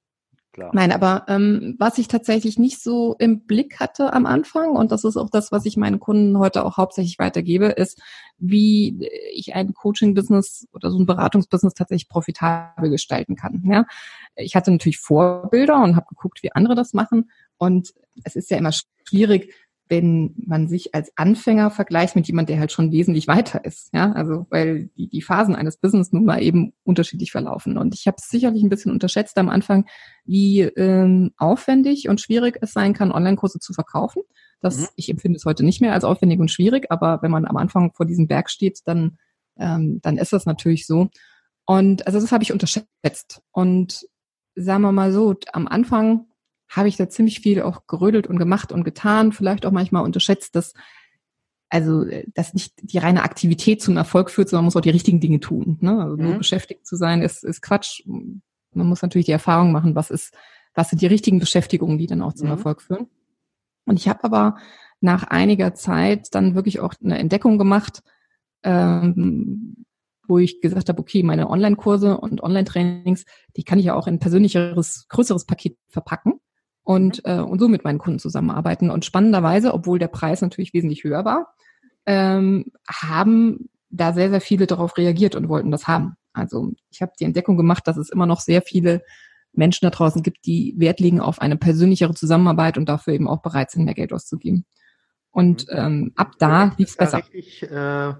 Klar. 0.51 0.71
Nein, 0.73 0.91
aber 0.91 1.23
ähm, 1.29 1.77
was 1.79 1.97
ich 1.97 2.09
tatsächlich 2.09 2.59
nicht 2.59 2.83
so 2.83 3.15
im 3.17 3.45
Blick 3.45 3.79
hatte 3.79 4.11
am 4.11 4.25
Anfang, 4.25 4.71
und 4.71 4.91
das 4.91 5.05
ist 5.05 5.15
auch 5.15 5.29
das, 5.29 5.53
was 5.53 5.65
ich 5.65 5.77
meinen 5.77 6.01
Kunden 6.01 6.37
heute 6.37 6.65
auch 6.65 6.75
hauptsächlich 6.75 7.17
weitergebe, 7.19 7.67
ist, 7.67 8.01
wie 8.37 9.07
ich 9.33 9.55
ein 9.55 9.73
Coaching-Business 9.73 10.67
oder 10.73 10.91
so 10.91 10.99
ein 10.99 11.05
Beratungsbusiness 11.05 11.73
tatsächlich 11.73 12.09
profitabel 12.09 12.89
gestalten 12.89 13.37
kann. 13.37 13.63
Ja? 13.65 13.85
Ich 14.35 14.57
hatte 14.57 14.71
natürlich 14.71 14.99
Vorbilder 14.99 15.81
und 15.81 15.95
habe 15.95 16.07
geguckt, 16.09 16.43
wie 16.43 16.51
andere 16.51 16.75
das 16.75 16.93
machen. 16.93 17.31
Und 17.57 17.93
es 18.25 18.35
ist 18.35 18.51
ja 18.51 18.57
immer 18.57 18.73
schwierig, 19.07 19.53
wenn 19.91 20.33
man 20.37 20.69
sich 20.69 20.95
als 20.95 21.11
Anfänger 21.17 21.69
vergleicht 21.69 22.15
mit 22.15 22.25
jemand, 22.25 22.47
der 22.47 22.59
halt 22.59 22.71
schon 22.71 22.93
wesentlich 22.93 23.27
weiter 23.27 23.65
ist. 23.65 23.89
Ja, 23.93 24.13
also 24.13 24.47
weil 24.49 24.89
die, 24.95 25.09
die 25.09 25.21
Phasen 25.21 25.53
eines 25.53 25.75
Business 25.75 26.13
nun 26.13 26.23
mal 26.23 26.41
eben 26.41 26.71
unterschiedlich 26.83 27.33
verlaufen. 27.33 27.77
Und 27.77 27.93
ich 27.93 28.07
habe 28.07 28.15
es 28.17 28.29
sicherlich 28.29 28.63
ein 28.63 28.69
bisschen 28.69 28.93
unterschätzt 28.93 29.37
am 29.37 29.49
Anfang, 29.49 29.85
wie 30.23 30.61
ähm, 30.61 31.31
aufwendig 31.35 32.07
und 32.07 32.21
schwierig 32.21 32.57
es 32.61 32.71
sein 32.71 32.93
kann, 32.93 33.11
Online-Kurse 33.11 33.59
zu 33.59 33.73
verkaufen. 33.73 34.21
Das, 34.61 34.79
mhm. 34.79 34.87
ich 34.95 35.09
empfinde 35.09 35.35
es 35.35 35.43
heute 35.43 35.65
nicht 35.65 35.81
mehr 35.81 35.91
als 35.91 36.05
aufwendig 36.05 36.39
und 36.39 36.49
schwierig, 36.49 36.89
aber 36.89 37.21
wenn 37.21 37.31
man 37.31 37.45
am 37.45 37.57
Anfang 37.57 37.91
vor 37.93 38.05
diesem 38.05 38.27
Berg 38.27 38.49
steht, 38.49 38.79
dann, 38.85 39.17
ähm, 39.59 39.99
dann 40.01 40.17
ist 40.17 40.31
das 40.31 40.45
natürlich 40.45 40.87
so. 40.87 41.09
Und 41.65 42.07
also 42.07 42.17
das 42.17 42.31
habe 42.31 42.43
ich 42.43 42.53
unterschätzt. 42.53 43.41
Und 43.51 44.07
sagen 44.55 44.83
wir 44.83 44.93
mal 44.93 45.11
so, 45.11 45.35
am 45.51 45.67
Anfang 45.67 46.27
habe 46.71 46.87
ich 46.87 46.95
da 46.95 47.09
ziemlich 47.09 47.41
viel 47.41 47.61
auch 47.61 47.85
gerödelt 47.85 48.27
und 48.27 48.39
gemacht 48.39 48.71
und 48.71 48.83
getan, 48.83 49.33
vielleicht 49.33 49.65
auch 49.65 49.71
manchmal 49.71 50.03
unterschätzt, 50.03 50.55
dass 50.55 50.73
also 51.69 52.05
dass 52.33 52.53
nicht 52.53 52.73
die 52.81 52.97
reine 52.97 53.23
Aktivität 53.23 53.81
zum 53.81 53.95
Erfolg 53.95 54.29
führt, 54.29 54.49
sondern 54.49 54.63
man 54.63 54.67
muss 54.67 54.75
auch 54.75 54.81
die 54.81 54.89
richtigen 54.89 55.21
Dinge 55.21 55.39
tun. 55.39 55.77
Ne? 55.79 56.01
Also 56.01 56.17
mhm. 56.17 56.23
nur 56.23 56.37
beschäftigt 56.37 56.85
zu 56.85 56.97
sein 56.97 57.21
ist, 57.21 57.45
ist 57.45 57.61
Quatsch. 57.61 58.03
Man 58.05 58.87
muss 58.87 59.01
natürlich 59.01 59.25
die 59.25 59.31
Erfahrung 59.31 59.71
machen, 59.71 59.95
was 59.95 60.11
ist, 60.11 60.33
was 60.73 60.89
sind 60.89 61.01
die 61.01 61.07
richtigen 61.07 61.39
Beschäftigungen, 61.39 61.97
die 61.97 62.07
dann 62.07 62.21
auch 62.21 62.33
zum 62.33 62.47
mhm. 62.47 62.53
Erfolg 62.53 62.81
führen. 62.81 63.07
Und 63.85 63.97
ich 63.97 64.09
habe 64.09 64.23
aber 64.25 64.57
nach 64.99 65.23
einiger 65.23 65.73
Zeit 65.73 66.35
dann 66.35 66.55
wirklich 66.55 66.81
auch 66.81 66.93
eine 67.01 67.17
Entdeckung 67.17 67.57
gemacht, 67.57 68.03
ähm, 68.63 69.85
wo 70.27 70.39
ich 70.39 70.59
gesagt 70.59 70.89
habe, 70.89 70.99
okay, 70.99 71.23
meine 71.23 71.49
Online-Kurse 71.49 72.17
und 72.17 72.43
Online-Trainings, 72.43 73.23
die 73.55 73.63
kann 73.63 73.79
ich 73.79 73.85
ja 73.85 73.95
auch 73.95 74.07
in 74.07 74.15
ein 74.15 74.19
persönlicheres, 74.19 75.07
größeres 75.07 75.45
Paket 75.45 75.77
verpacken 75.87 76.40
und, 76.91 77.25
mhm. 77.25 77.31
äh, 77.31 77.39
und 77.39 77.59
so 77.59 77.67
mit 77.67 77.83
meinen 77.83 77.99
Kunden 77.99 78.19
zusammenarbeiten. 78.19 78.89
Und 78.89 79.05
spannenderweise, 79.05 79.73
obwohl 79.73 79.99
der 79.99 80.07
Preis 80.07 80.41
natürlich 80.41 80.73
wesentlich 80.73 81.03
höher 81.03 81.25
war, 81.25 81.53
ähm, 82.05 82.65
haben 82.89 83.69
da 83.89 84.13
sehr, 84.13 84.29
sehr 84.29 84.41
viele 84.41 84.67
darauf 84.67 84.97
reagiert 84.97 85.35
und 85.35 85.49
wollten 85.49 85.71
das 85.71 85.87
haben. 85.87 86.15
Also 86.33 86.73
ich 86.89 87.01
habe 87.01 87.11
die 87.19 87.25
Entdeckung 87.25 87.57
gemacht, 87.57 87.87
dass 87.87 87.97
es 87.97 88.09
immer 88.09 88.25
noch 88.25 88.39
sehr 88.39 88.61
viele 88.61 89.03
Menschen 89.53 89.85
da 89.85 89.89
draußen 89.89 90.23
gibt, 90.23 90.45
die 90.45 90.75
Wert 90.77 90.99
legen 90.99 91.19
auf 91.19 91.41
eine 91.41 91.57
persönlichere 91.57 92.13
Zusammenarbeit 92.13 92.77
und 92.77 92.87
dafür 92.87 93.13
eben 93.13 93.27
auch 93.27 93.41
bereit 93.41 93.71
sind, 93.71 93.83
mehr 93.83 93.93
Geld 93.93 94.13
auszugeben. 94.13 94.65
Und 95.31 95.67
mhm. 95.69 95.77
ähm, 95.77 96.11
ab 96.15 96.33
da 96.39 96.73
lief 96.77 96.89
es 96.89 96.97
besser. 96.97 97.21
Ich, 97.31 97.63
äh, 97.63 98.13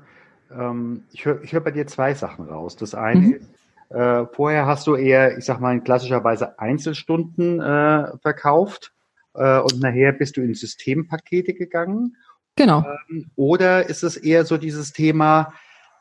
ähm, 0.51 1.03
ich 1.11 1.25
höre 1.25 1.41
hör 1.43 1.61
bei 1.61 1.71
dir 1.71 1.87
zwei 1.87 2.13
Sachen 2.13 2.45
raus. 2.45 2.75
Das 2.75 2.95
eine 2.95 3.19
mhm. 3.19 3.33
ist, 3.33 3.49
äh, 3.93 4.25
vorher 4.33 4.65
hast 4.65 4.87
du 4.87 4.95
eher, 4.95 5.37
ich 5.37 5.45
sag 5.45 5.59
mal, 5.59 5.79
klassischerweise 5.81 6.59
Einzelstunden 6.59 7.59
äh, 7.59 8.17
verkauft 8.21 8.93
äh, 9.33 9.59
und 9.59 9.79
nachher 9.79 10.13
bist 10.13 10.37
du 10.37 10.41
in 10.41 10.53
Systempakete 10.53 11.53
gegangen. 11.53 12.15
Genau. 12.55 12.85
Ähm, 13.09 13.31
oder 13.35 13.89
ist 13.89 14.03
es 14.03 14.17
eher 14.17 14.45
so 14.45 14.57
dieses 14.57 14.93
Thema, 14.93 15.53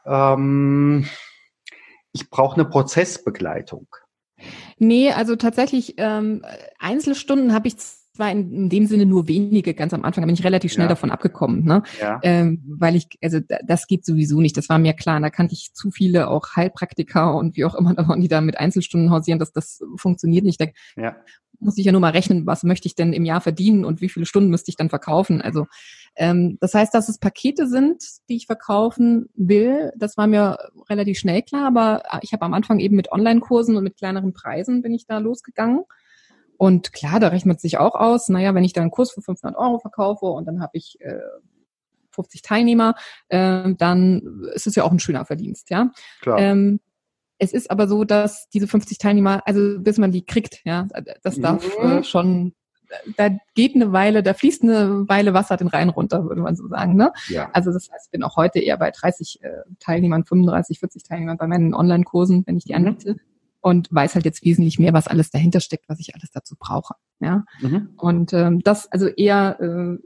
ähm, 0.04 1.06
ich 2.12 2.30
brauche 2.30 2.54
eine 2.54 2.64
Prozessbegleitung? 2.64 3.86
Nee, 4.78 5.12
also 5.12 5.36
tatsächlich 5.36 5.94
ähm, 5.98 6.44
Einzelstunden 6.78 7.52
habe 7.52 7.68
ich 7.68 7.76
war 8.20 8.30
in, 8.30 8.52
in 8.52 8.68
dem 8.68 8.86
Sinne 8.86 9.06
nur 9.06 9.26
wenige 9.26 9.74
ganz 9.74 9.92
am 9.92 10.04
Anfang, 10.04 10.22
da 10.22 10.26
bin 10.26 10.34
ich 10.34 10.44
relativ 10.44 10.72
schnell 10.72 10.84
ja. 10.84 10.90
davon 10.90 11.10
abgekommen, 11.10 11.64
ne? 11.64 11.82
Ja. 12.00 12.20
Ähm, 12.22 12.62
weil 12.78 12.94
ich, 12.94 13.08
also 13.20 13.40
das 13.64 13.88
geht 13.88 14.04
sowieso 14.04 14.40
nicht, 14.40 14.56
das 14.56 14.68
war 14.68 14.78
mir 14.78 14.92
klar. 14.92 15.18
Da 15.20 15.30
kannte 15.30 15.54
ich 15.54 15.72
zu 15.74 15.90
viele 15.90 16.28
auch 16.28 16.54
Heilpraktiker 16.54 17.34
und 17.34 17.56
wie 17.56 17.64
auch 17.64 17.74
immer, 17.74 17.94
die 18.18 18.28
da 18.28 18.40
mit 18.40 18.60
Einzelstunden 18.60 19.10
hausieren, 19.10 19.40
dass 19.40 19.52
das 19.52 19.82
funktioniert 19.96 20.44
nicht. 20.44 20.60
Da 20.60 20.66
ja. 20.96 21.16
muss 21.58 21.78
ich 21.78 21.84
ja 21.84 21.92
nur 21.92 22.00
mal 22.00 22.12
rechnen, 22.12 22.46
was 22.46 22.62
möchte 22.62 22.86
ich 22.86 22.94
denn 22.94 23.12
im 23.12 23.24
Jahr 23.24 23.40
verdienen 23.40 23.84
und 23.84 24.00
wie 24.00 24.08
viele 24.08 24.26
Stunden 24.26 24.50
müsste 24.50 24.70
ich 24.70 24.76
dann 24.76 24.90
verkaufen. 24.90 25.42
Also 25.42 25.66
ähm, 26.16 26.58
das 26.60 26.74
heißt, 26.74 26.94
dass 26.94 27.08
es 27.08 27.18
Pakete 27.18 27.66
sind, 27.66 28.02
die 28.28 28.36
ich 28.36 28.46
verkaufen 28.46 29.28
will, 29.34 29.92
das 29.96 30.16
war 30.16 30.26
mir 30.26 30.58
relativ 30.88 31.18
schnell 31.18 31.42
klar, 31.42 31.66
aber 31.66 32.02
ich 32.22 32.32
habe 32.32 32.44
am 32.44 32.54
Anfang 32.54 32.78
eben 32.78 32.96
mit 32.96 33.10
Online-Kursen 33.10 33.76
und 33.76 33.84
mit 33.84 33.96
kleineren 33.96 34.32
Preisen 34.32 34.82
bin 34.82 34.94
ich 34.94 35.06
da 35.06 35.18
losgegangen. 35.18 35.84
Und 36.60 36.92
klar, 36.92 37.20
da 37.20 37.28
rechnet 37.28 37.58
sich 37.58 37.78
auch 37.78 37.94
aus, 37.94 38.28
naja, 38.28 38.54
wenn 38.54 38.64
ich 38.64 38.74
da 38.74 38.82
einen 38.82 38.90
Kurs 38.90 39.12
für 39.12 39.22
500 39.22 39.58
Euro 39.58 39.78
verkaufe 39.78 40.26
und 40.26 40.44
dann 40.44 40.60
habe 40.60 40.72
ich 40.76 41.00
äh, 41.00 41.18
50 42.10 42.42
Teilnehmer, 42.42 42.96
äh, 43.28 43.72
dann 43.78 44.44
ist 44.52 44.66
es 44.66 44.74
ja 44.74 44.84
auch 44.84 44.92
ein 44.92 44.98
schöner 44.98 45.24
Verdienst, 45.24 45.70
ja. 45.70 45.90
Klar. 46.20 46.38
Ähm, 46.38 46.80
es 47.38 47.54
ist 47.54 47.70
aber 47.70 47.88
so, 47.88 48.04
dass 48.04 48.50
diese 48.50 48.68
50 48.68 48.98
Teilnehmer, 48.98 49.40
also 49.46 49.78
bis 49.78 49.96
man 49.96 50.12
die 50.12 50.26
kriegt, 50.26 50.60
ja, 50.66 50.86
das 51.22 51.40
darf 51.40 51.64
mhm. 51.82 51.90
äh, 51.90 52.04
schon, 52.04 52.52
da 53.16 53.30
geht 53.54 53.74
eine 53.74 53.92
Weile, 53.94 54.22
da 54.22 54.34
fließt 54.34 54.62
eine 54.62 55.08
Weile 55.08 55.32
Wasser 55.32 55.56
den 55.56 55.68
Rhein 55.68 55.88
runter, 55.88 56.24
würde 56.24 56.42
man 56.42 56.56
so 56.56 56.68
sagen. 56.68 56.94
Ne? 56.94 57.10
Ja. 57.28 57.48
Also 57.54 57.72
das 57.72 57.90
heißt, 57.90 58.08
ich 58.08 58.10
bin 58.10 58.22
auch 58.22 58.36
heute 58.36 58.58
eher 58.58 58.76
bei 58.76 58.90
30 58.90 59.42
äh, 59.42 59.62
Teilnehmern, 59.78 60.26
35, 60.26 60.78
40 60.78 61.04
Teilnehmern 61.04 61.38
bei 61.38 61.46
meinen 61.46 61.72
Online-Kursen, 61.72 62.46
wenn 62.46 62.58
ich 62.58 62.64
die 62.64 62.74
mhm. 62.74 63.18
Und 63.60 63.88
weiß 63.90 64.14
halt 64.14 64.24
jetzt 64.24 64.44
wesentlich 64.44 64.78
mehr, 64.78 64.92
was 64.92 65.06
alles 65.06 65.30
dahinter 65.30 65.60
steckt, 65.60 65.88
was 65.88 66.00
ich 66.00 66.14
alles 66.14 66.30
dazu 66.30 66.56
brauche. 66.58 66.94
Ja. 67.20 67.44
Mhm. 67.60 67.90
Und 67.96 68.32
ähm, 68.32 68.60
das 68.60 68.90
also 68.90 69.06
eher 69.06 69.60
äh, 69.60 69.98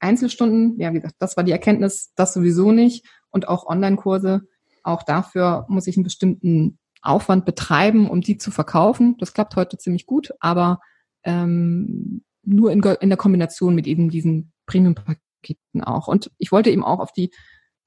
Einzelstunden, 0.00 0.78
ja, 0.80 0.90
wie 0.92 1.00
gesagt, 1.00 1.16
das 1.18 1.36
war 1.36 1.44
die 1.44 1.52
Erkenntnis, 1.52 2.12
das 2.16 2.34
sowieso 2.34 2.72
nicht. 2.72 3.06
Und 3.30 3.48
auch 3.48 3.66
Online-Kurse, 3.66 4.42
auch 4.82 5.02
dafür 5.02 5.66
muss 5.68 5.86
ich 5.86 5.96
einen 5.96 6.04
bestimmten 6.04 6.78
Aufwand 7.02 7.44
betreiben, 7.44 8.08
um 8.08 8.20
die 8.20 8.38
zu 8.38 8.50
verkaufen. 8.50 9.16
Das 9.18 9.32
klappt 9.32 9.56
heute 9.56 9.78
ziemlich 9.78 10.06
gut, 10.06 10.32
aber 10.40 10.80
ähm, 11.24 12.22
nur 12.44 12.72
in, 12.72 12.82
in 12.82 13.08
der 13.08 13.16
Kombination 13.16 13.74
mit 13.74 13.86
eben 13.86 14.10
diesen 14.10 14.52
Premium-Paketen 14.66 15.82
auch. 15.82 16.08
Und 16.08 16.30
ich 16.38 16.52
wollte 16.52 16.70
eben 16.70 16.84
auch 16.84 17.00
auf 17.00 17.12
die 17.12 17.30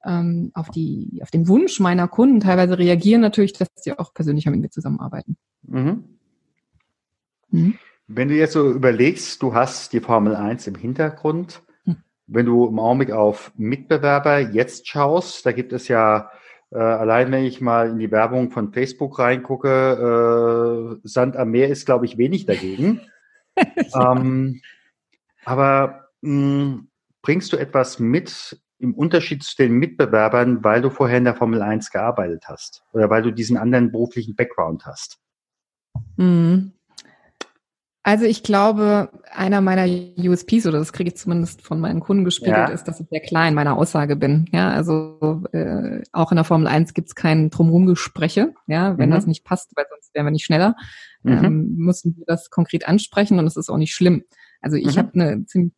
ähm, 0.06 0.52
auf, 0.54 0.70
die, 0.70 1.20
auf 1.22 1.32
den 1.32 1.48
Wunsch 1.48 1.80
meiner 1.80 2.08
Kunden 2.08 2.40
teilweise 2.40 2.78
reagieren 2.78 3.22
natürlich, 3.22 3.54
dass 3.54 3.68
sie 3.76 3.98
auch 3.98 4.14
persönlicher 4.14 4.52
mit 4.52 4.62
mir 4.62 4.70
zusammenarbeiten. 4.70 5.38
Mhm. 5.64 6.04
Mhm. 7.50 7.78
Wenn 8.08 8.28
du 8.28 8.36
jetzt 8.36 8.54
so 8.54 8.72
überlegst, 8.72 9.42
du 9.42 9.54
hast 9.54 9.94
die 9.94 10.00
Formel 10.00 10.36
1 10.36 10.68
im 10.68 10.76
Hintergrund, 10.76 11.64
mhm. 11.86 11.98
wenn 12.28 12.46
du 12.46 12.68
im 12.68 12.80
Augenblick 12.80 13.12
auf 13.12 13.52
Mitbewerber 13.58 14.40
jetzt 14.40 14.88
schaust, 14.88 15.46
da 15.46 15.52
gibt 15.52 15.74
es 15.74 15.88
ja 15.88 16.30
äh, 16.72 16.78
allein 16.78 17.32
wenn 17.32 17.46
ich 17.46 17.62
mal 17.62 17.90
in 17.90 18.00
die 18.00 18.12
Werbung 18.12 18.52
von 18.52 18.74
Facebook 18.74 19.20
reingucke, 19.20 21.00
äh, 21.02 21.08
Sand 21.08 21.38
am 21.38 21.52
Meer 21.52 21.70
ist, 21.70 21.86
glaube 21.86 22.06
ich, 22.06 22.18
wenig 22.18 22.46
dagegen. 22.46 23.02
ähm, 23.96 24.62
aber 25.46 26.10
mh, 26.22 26.82
bringst 27.22 27.54
du 27.54 27.58
etwas 27.58 28.00
mit 28.00 28.60
im 28.80 28.94
Unterschied 28.94 29.44
zu 29.44 29.56
den 29.56 29.74
Mitbewerbern, 29.74 30.64
weil 30.64 30.82
du 30.82 30.90
vorher 30.90 31.18
in 31.18 31.24
der 31.24 31.36
Formel 31.36 31.62
1 31.62 31.92
gearbeitet 31.92 32.46
hast 32.48 32.84
oder 32.92 33.10
weil 33.10 33.22
du 33.22 33.32
diesen 33.32 33.58
anderen 33.58 33.92
beruflichen 33.92 34.36
Background 34.36 34.86
hast? 34.86 35.20
Mhm. 36.18 36.74
Also 38.08 38.26
ich 38.26 38.44
glaube, 38.44 39.10
einer 39.32 39.62
meiner 39.62 39.88
USPs, 40.16 40.68
oder 40.68 40.78
das 40.78 40.94
kriege 40.94 41.10
ich 41.10 41.18
zumindest 41.18 41.64
von 41.64 41.80
meinen 41.80 42.02
Kunden 42.02 42.24
gespiegelt, 42.24 42.56
ja. 42.56 42.66
ist, 42.68 42.84
dass 42.84 43.00
ich 43.00 43.08
sehr 43.10 43.20
klar 43.20 43.48
in 43.48 43.56
meiner 43.56 43.76
Aussage 43.76 44.16
bin. 44.16 44.48
Ja, 44.52 44.70
also 44.70 45.44
äh, 45.54 46.04
auch 46.12 46.32
in 46.32 46.36
der 46.36 46.44
Formel 46.44 46.68
1 46.68 46.94
gibt 46.94 47.08
es 47.08 47.16
kein 47.16 47.50
Drumherum-Gespräche, 47.50 48.54
ja, 48.68 48.96
wenn 49.00 49.10
mhm. 49.10 49.14
das 49.14 49.26
nicht 49.26 49.44
passt, 49.44 49.72
weil 49.76 49.86
sonst 49.90 50.14
wären 50.14 50.28
wir 50.28 50.32
nicht 50.32 50.46
schneller, 50.46 50.76
mhm. 51.24 51.44
ähm, 51.44 51.76
müssen 51.78 52.16
wir 52.16 52.26
das 52.28 52.52
konkret 52.52 52.88
ansprechen 52.88 53.40
und 53.40 53.48
es 53.48 53.58
ist 53.58 53.72
auch 53.72 53.78
nicht 53.78 53.96
schlimm. 53.96 54.24
Also 54.62 54.78
ich 54.78 54.98
mhm. 54.98 55.00
habe 55.00 55.14
eine 55.16 55.46
ziemlich, 55.48 55.74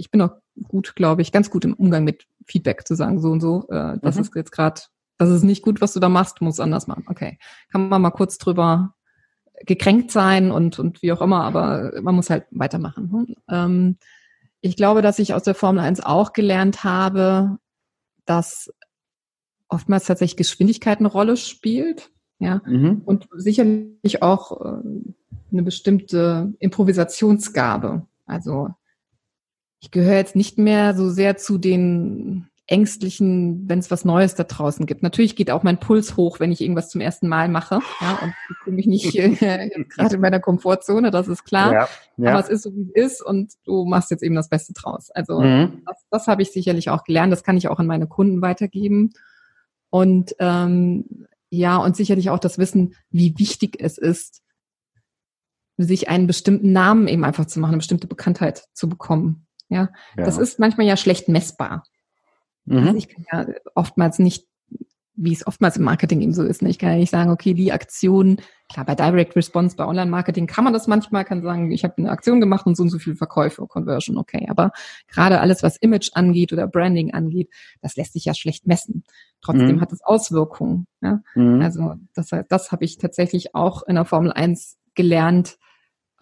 ich 0.00 0.10
bin 0.10 0.22
auch 0.22 0.32
gut, 0.62 0.96
glaube 0.96 1.22
ich, 1.22 1.30
ganz 1.30 1.50
gut 1.50 1.64
im 1.64 1.74
Umgang 1.74 2.04
mit 2.04 2.26
Feedback 2.46 2.86
zu 2.86 2.94
sagen, 2.94 3.20
so 3.20 3.30
und 3.30 3.40
so, 3.40 3.68
äh, 3.68 3.98
das 4.02 4.16
mhm. 4.16 4.22
ist 4.22 4.34
jetzt 4.34 4.50
gerade, 4.50 4.80
das 5.18 5.30
ist 5.30 5.42
nicht 5.42 5.62
gut, 5.62 5.80
was 5.80 5.92
du 5.92 6.00
da 6.00 6.08
machst, 6.08 6.40
muss 6.40 6.58
anders 6.58 6.86
machen. 6.86 7.04
Okay. 7.06 7.38
Kann 7.70 7.88
man 7.88 8.02
mal 8.02 8.10
kurz 8.10 8.38
drüber 8.38 8.94
gekränkt 9.66 10.10
sein 10.10 10.50
und, 10.50 10.78
und 10.78 11.02
wie 11.02 11.12
auch 11.12 11.20
immer, 11.20 11.44
aber 11.44 11.92
man 12.00 12.14
muss 12.14 12.30
halt 12.30 12.46
weitermachen. 12.50 13.12
Hm? 13.12 13.36
Ähm, 13.48 13.96
ich 14.62 14.74
glaube, 14.74 15.02
dass 15.02 15.18
ich 15.18 15.34
aus 15.34 15.42
der 15.42 15.54
Formel 15.54 15.84
1 15.84 16.00
auch 16.00 16.32
gelernt 16.32 16.82
habe, 16.82 17.58
dass 18.24 18.72
oftmals 19.68 20.06
tatsächlich 20.06 20.38
Geschwindigkeit 20.38 20.98
eine 20.98 21.08
Rolle 21.08 21.36
spielt. 21.36 22.10
Ja, 22.42 22.62
mhm. 22.64 23.02
und 23.04 23.28
sicherlich 23.36 24.22
auch 24.22 24.64
äh, 24.64 24.80
eine 25.52 25.62
bestimmte 25.62 26.54
Improvisationsgabe. 26.58 28.06
Also 28.24 28.70
ich 29.80 29.90
gehöre 29.90 30.16
jetzt 30.16 30.36
nicht 30.36 30.58
mehr 30.58 30.94
so 30.94 31.10
sehr 31.10 31.36
zu 31.36 31.58
den 31.58 32.46
ängstlichen, 32.70 33.68
wenn 33.68 33.80
es 33.80 33.90
was 33.90 34.04
Neues 34.04 34.36
da 34.36 34.44
draußen 34.44 34.86
gibt. 34.86 35.02
Natürlich 35.02 35.34
geht 35.34 35.50
auch 35.50 35.64
mein 35.64 35.80
Puls 35.80 36.16
hoch, 36.16 36.38
wenn 36.38 36.52
ich 36.52 36.60
irgendwas 36.60 36.88
zum 36.88 37.00
ersten 37.00 37.26
Mal 37.26 37.48
mache. 37.48 37.80
Ja, 38.00 38.20
und 38.22 38.32
ich 38.48 38.56
fühle 38.62 38.76
mich 38.76 38.86
nicht 38.86 39.16
äh, 39.16 39.70
gerade 39.88 40.14
in 40.14 40.20
meiner 40.20 40.38
Komfortzone, 40.38 41.10
das 41.10 41.26
ist 41.26 41.44
klar. 41.44 41.72
Ja, 41.72 41.88
ja. 42.16 42.30
Aber 42.30 42.40
es 42.40 42.48
ist 42.48 42.62
so, 42.62 42.72
wie 42.72 42.88
es 42.94 43.14
ist 43.14 43.22
und 43.22 43.54
du 43.64 43.84
machst 43.86 44.12
jetzt 44.12 44.22
eben 44.22 44.36
das 44.36 44.48
Beste 44.48 44.72
draus. 44.72 45.10
Also 45.10 45.40
mhm. 45.40 45.82
das, 45.84 46.04
das 46.10 46.26
habe 46.28 46.42
ich 46.42 46.52
sicherlich 46.52 46.90
auch 46.90 47.02
gelernt. 47.02 47.32
Das 47.32 47.42
kann 47.42 47.56
ich 47.56 47.66
auch 47.66 47.80
an 47.80 47.86
meine 47.86 48.06
Kunden 48.06 48.40
weitergeben. 48.40 49.10
Und 49.88 50.36
ähm, 50.38 51.26
ja, 51.48 51.78
und 51.78 51.96
sicherlich 51.96 52.30
auch 52.30 52.38
das 52.38 52.58
Wissen, 52.58 52.94
wie 53.10 53.36
wichtig 53.36 53.78
es 53.80 53.98
ist, 53.98 54.42
sich 55.76 56.08
einen 56.08 56.28
bestimmten 56.28 56.70
Namen 56.70 57.08
eben 57.08 57.24
einfach 57.24 57.46
zu 57.46 57.58
machen, 57.58 57.70
eine 57.70 57.78
bestimmte 57.78 58.06
Bekanntheit 58.06 58.68
zu 58.74 58.88
bekommen. 58.88 59.48
Ja, 59.70 59.88
ja. 60.16 60.24
das 60.24 60.36
ist 60.36 60.58
manchmal 60.58 60.86
ja 60.86 60.96
schlecht 60.96 61.28
messbar. 61.28 61.84
Mhm. 62.66 62.78
Also 62.78 62.96
ich 62.96 63.08
kann 63.08 63.24
ja 63.32 63.46
oftmals 63.74 64.18
nicht 64.18 64.46
wie 65.22 65.34
es 65.34 65.46
oftmals 65.46 65.76
im 65.76 65.84
Marketing 65.84 66.22
eben 66.22 66.32
so 66.32 66.42
ist. 66.42 66.62
Ne? 66.62 66.70
Ich 66.70 66.78
kann 66.78 66.92
ja 66.92 66.96
nicht 66.96 67.10
sagen, 67.10 67.30
okay, 67.30 67.52
die 67.52 67.72
Aktion, 67.72 68.38
klar, 68.72 68.86
bei 68.86 68.94
Direct 68.94 69.36
Response, 69.36 69.76
bei 69.76 69.84
Online-Marketing 69.84 70.46
kann 70.46 70.64
man 70.64 70.72
das 70.72 70.86
manchmal, 70.86 71.26
kann 71.26 71.42
sagen, 71.42 71.70
ich 71.72 71.84
habe 71.84 71.98
eine 71.98 72.10
Aktion 72.10 72.40
gemacht 72.40 72.66
und 72.66 72.74
so 72.74 72.84
und 72.84 72.88
so 72.88 72.98
viele 72.98 73.16
Verkäufe, 73.16 73.66
Conversion, 73.66 74.16
okay. 74.16 74.46
Aber 74.48 74.72
gerade 75.08 75.40
alles, 75.40 75.62
was 75.62 75.76
Image 75.76 76.10
angeht 76.14 76.54
oder 76.54 76.66
Branding 76.66 77.12
angeht, 77.12 77.50
das 77.82 77.96
lässt 77.96 78.14
sich 78.14 78.24
ja 78.24 78.34
schlecht 78.34 78.66
messen. 78.66 79.04
Trotzdem 79.42 79.76
mhm. 79.76 79.80
hat 79.82 79.92
es 79.92 80.02
Auswirkungen. 80.02 80.86
Ja? 81.02 81.20
Mhm. 81.34 81.60
Also 81.60 81.96
das, 82.14 82.30
das 82.48 82.72
habe 82.72 82.84
ich 82.86 82.96
tatsächlich 82.96 83.54
auch 83.54 83.82
in 83.82 83.96
der 83.96 84.06
Formel 84.06 84.32
1 84.32 84.78
gelernt, 84.94 85.58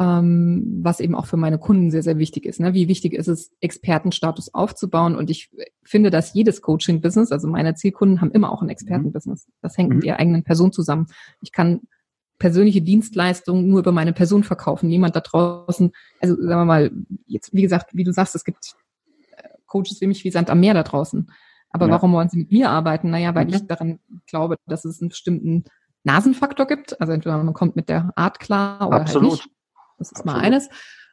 ähm, 0.00 0.81
was 0.83 1.00
eben 1.00 1.14
auch 1.14 1.26
für 1.26 1.37
meine 1.37 1.59
Kunden 1.59 1.90
sehr, 1.90 2.02
sehr 2.02 2.19
wichtig 2.19 2.47
ist. 2.47 2.61
Ne? 2.61 2.73
Wie 2.73 2.87
wichtig 2.87 3.14
ist 3.14 3.26
es, 3.26 3.50
Expertenstatus 3.61 4.55
aufzubauen? 4.55 5.17
Und 5.17 5.28
ich 5.28 5.50
finde, 5.83 6.11
dass 6.11 6.35
jedes 6.35 6.62
Coaching-Business, 6.62 7.33
also 7.33 7.49
meine 7.49 7.75
Zielkunden 7.75 8.21
haben 8.21 8.31
immer 8.31 8.52
auch 8.52 8.62
ein 8.62 8.69
Expertenbusiness. 8.69 9.49
Das 9.61 9.76
hängt 9.76 9.90
mhm. 9.90 9.97
mit 9.97 10.05
ihrer 10.05 10.21
eigenen 10.21 10.45
Person 10.45 10.73
zusammen. 10.73 11.09
Ich 11.43 11.50
kann 11.50 11.81
persönliche 12.38 12.81
Dienstleistungen 12.81 13.69
nur 13.69 13.81
über 13.81 13.90
meine 13.90 14.12
Person 14.12 14.45
verkaufen. 14.45 14.88
Niemand 14.88 15.17
da 15.17 15.21
draußen, 15.21 15.90
also 16.21 16.37
sagen 16.37 16.61
wir 16.61 16.64
mal, 16.64 16.93
jetzt, 17.26 17.52
wie 17.52 17.62
gesagt, 17.62 17.90
wie 17.95 18.05
du 18.05 18.12
sagst, 18.12 18.37
es 18.37 18.45
gibt 18.45 18.76
äh, 19.37 19.49
Coaches 19.67 20.00
wie 20.00 20.07
mich 20.07 20.23
wie 20.23 20.31
Sand 20.31 20.49
am 20.49 20.61
Meer 20.61 20.75
da 20.75 20.85
draußen. 20.85 21.28
Aber 21.71 21.87
ja. 21.87 21.93
warum 21.93 22.12
wollen 22.12 22.28
sie 22.28 22.38
mit 22.38 22.52
mir 22.52 22.71
arbeiten? 22.71 23.11
Naja, 23.11 23.35
weil 23.35 23.47
mhm. 23.47 23.55
ich 23.55 23.67
daran 23.67 23.99
glaube, 24.28 24.57
dass 24.67 24.85
es 24.85 25.00
einen 25.00 25.09
bestimmten 25.09 25.64
Nasenfaktor 26.05 26.67
gibt. 26.67 27.00
Also 27.00 27.12
entweder 27.12 27.43
man 27.43 27.52
kommt 27.52 27.75
mit 27.75 27.88
der 27.88 28.12
Art 28.14 28.38
klar 28.38 28.87
oder 28.87 28.99
halt 28.99 29.09
Absolut. 29.09 29.31
halt 29.33 29.40
nicht. 29.47 29.57
Das 29.99 30.12
ist 30.12 30.21
Absolut. 30.21 30.40
mal 30.40 30.47
eines. 30.47 30.69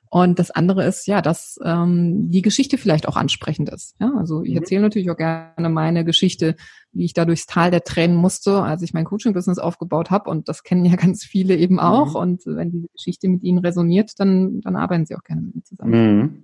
Und 0.09 0.39
das 0.39 0.51
andere 0.51 0.85
ist 0.85 1.07
ja, 1.07 1.21
dass 1.21 1.59
ähm, 1.63 2.31
die 2.31 2.41
Geschichte 2.41 2.77
vielleicht 2.77 3.07
auch 3.07 3.17
ansprechend 3.17 3.69
ist. 3.69 3.95
Ja, 3.99 4.13
also 4.17 4.43
ich 4.43 4.51
mhm. 4.51 4.57
erzähle 4.57 4.81
natürlich 4.81 5.09
auch 5.09 5.17
gerne 5.17 5.69
meine 5.69 6.05
Geschichte, 6.05 6.55
wie 6.93 7.05
ich 7.05 7.13
da 7.13 7.25
durchs 7.25 7.47
Tal 7.47 7.71
der 7.71 7.83
Tränen 7.83 8.15
musste, 8.15 8.61
als 8.61 8.81
ich 8.81 8.93
mein 8.93 9.05
Coaching-Business 9.05 9.59
aufgebaut 9.59 10.11
habe. 10.11 10.29
Und 10.29 10.47
das 10.47 10.63
kennen 10.63 10.85
ja 10.85 10.95
ganz 10.95 11.25
viele 11.25 11.55
eben 11.55 11.79
auch. 11.79 12.11
Mhm. 12.11 12.15
Und 12.15 12.45
wenn 12.45 12.71
die 12.71 12.87
Geschichte 12.93 13.27
mit 13.27 13.43
ihnen 13.43 13.59
resoniert, 13.59 14.19
dann, 14.19 14.61
dann 14.61 14.75
arbeiten 14.75 15.05
sie 15.05 15.15
auch 15.15 15.23
gerne 15.23 15.41
mit 15.41 15.55
mir 15.55 15.63
zusammen. 15.63 15.91
Mhm. 15.91 16.43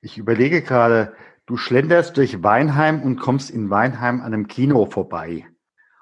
Ich 0.00 0.16
überlege 0.18 0.62
gerade, 0.62 1.12
du 1.46 1.56
schlenderst 1.56 2.16
durch 2.16 2.42
Weinheim 2.42 3.02
und 3.02 3.16
kommst 3.16 3.50
in 3.50 3.70
Weinheim 3.70 4.20
an 4.20 4.32
einem 4.32 4.48
Kino 4.48 4.86
vorbei. 4.86 5.46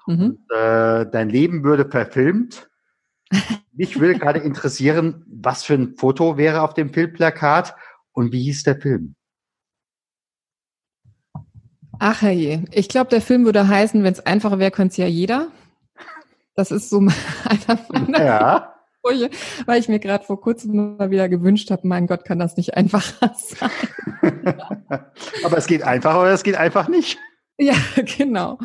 Mhm. 0.07 0.21
Und, 0.21 0.39
äh, 0.55 1.05
dein 1.09 1.29
Leben 1.29 1.63
würde 1.63 1.89
verfilmt 1.89 2.69
mich 3.73 3.99
würde 3.99 4.19
gerade 4.19 4.39
interessieren, 4.39 5.25
was 5.27 5.63
für 5.63 5.73
ein 5.73 5.95
Foto 5.97 6.37
wäre 6.37 6.61
auf 6.61 6.73
dem 6.73 6.93
Filmplakat 6.93 7.75
und 8.11 8.31
wie 8.31 8.43
hieß 8.43 8.63
der 8.63 8.79
Film? 8.79 9.15
Ach 11.99 12.21
je, 12.21 12.59
ich 12.71 12.89
glaube, 12.89 13.09
der 13.09 13.21
Film 13.21 13.45
würde 13.45 13.67
heißen, 13.67 14.03
wenn 14.03 14.13
es 14.13 14.25
einfacher 14.25 14.59
wäre, 14.59 14.71
könnte 14.71 14.91
es 14.91 14.97
ja 14.97 15.07
jeder. 15.07 15.47
Das 16.55 16.71
ist 16.71 16.89
so 16.89 16.99
einer 17.45 17.79
meiner 17.89 18.23
ja. 18.23 18.75
Sprüche, 18.99 19.29
weil 19.65 19.79
ich 19.79 19.89
mir 19.89 19.99
gerade 19.99 20.23
vor 20.23 20.39
kurzem 20.39 20.97
mal 20.97 21.11
wieder 21.11 21.29
gewünscht 21.29 21.71
habe, 21.71 21.87
mein 21.87 22.07
Gott, 22.07 22.25
kann 22.25 22.39
das 22.39 22.57
nicht 22.57 22.75
einfacher 22.75 23.33
sein. 23.37 23.69
Aber 25.43 25.57
es 25.57 25.67
geht 25.67 25.83
einfach 25.83 26.15
oder 26.15 26.31
es 26.31 26.43
geht 26.43 26.55
einfach 26.55 26.87
nicht. 26.87 27.17
Ja, 27.57 27.75
genau. 28.17 28.59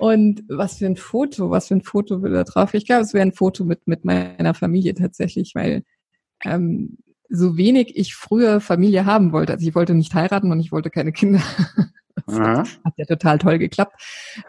Und 0.00 0.44
was 0.48 0.78
für 0.78 0.86
ein 0.86 0.96
Foto, 0.96 1.50
was 1.50 1.68
für 1.68 1.74
ein 1.74 1.82
Foto 1.82 2.22
will 2.22 2.32
da 2.32 2.44
drauf? 2.44 2.72
Ich 2.72 2.86
glaube, 2.86 3.02
es 3.02 3.12
wäre 3.12 3.20
ein 3.20 3.32
Foto 3.32 3.66
mit, 3.66 3.86
mit 3.86 4.06
meiner 4.06 4.54
Familie 4.54 4.94
tatsächlich, 4.94 5.54
weil 5.54 5.84
ähm, 6.42 6.96
so 7.28 7.58
wenig 7.58 7.94
ich 7.96 8.14
früher 8.14 8.62
Familie 8.62 9.04
haben 9.04 9.32
wollte. 9.32 9.52
Also 9.52 9.68
ich 9.68 9.74
wollte 9.74 9.92
nicht 9.92 10.14
heiraten 10.14 10.50
und 10.50 10.58
ich 10.58 10.72
wollte 10.72 10.90
keine 10.90 11.12
Kinder. 11.12 11.42
Das 12.26 12.78
hat 12.84 12.94
ja 12.96 13.06
total 13.06 13.38
toll 13.38 13.58
geklappt. 13.58 14.00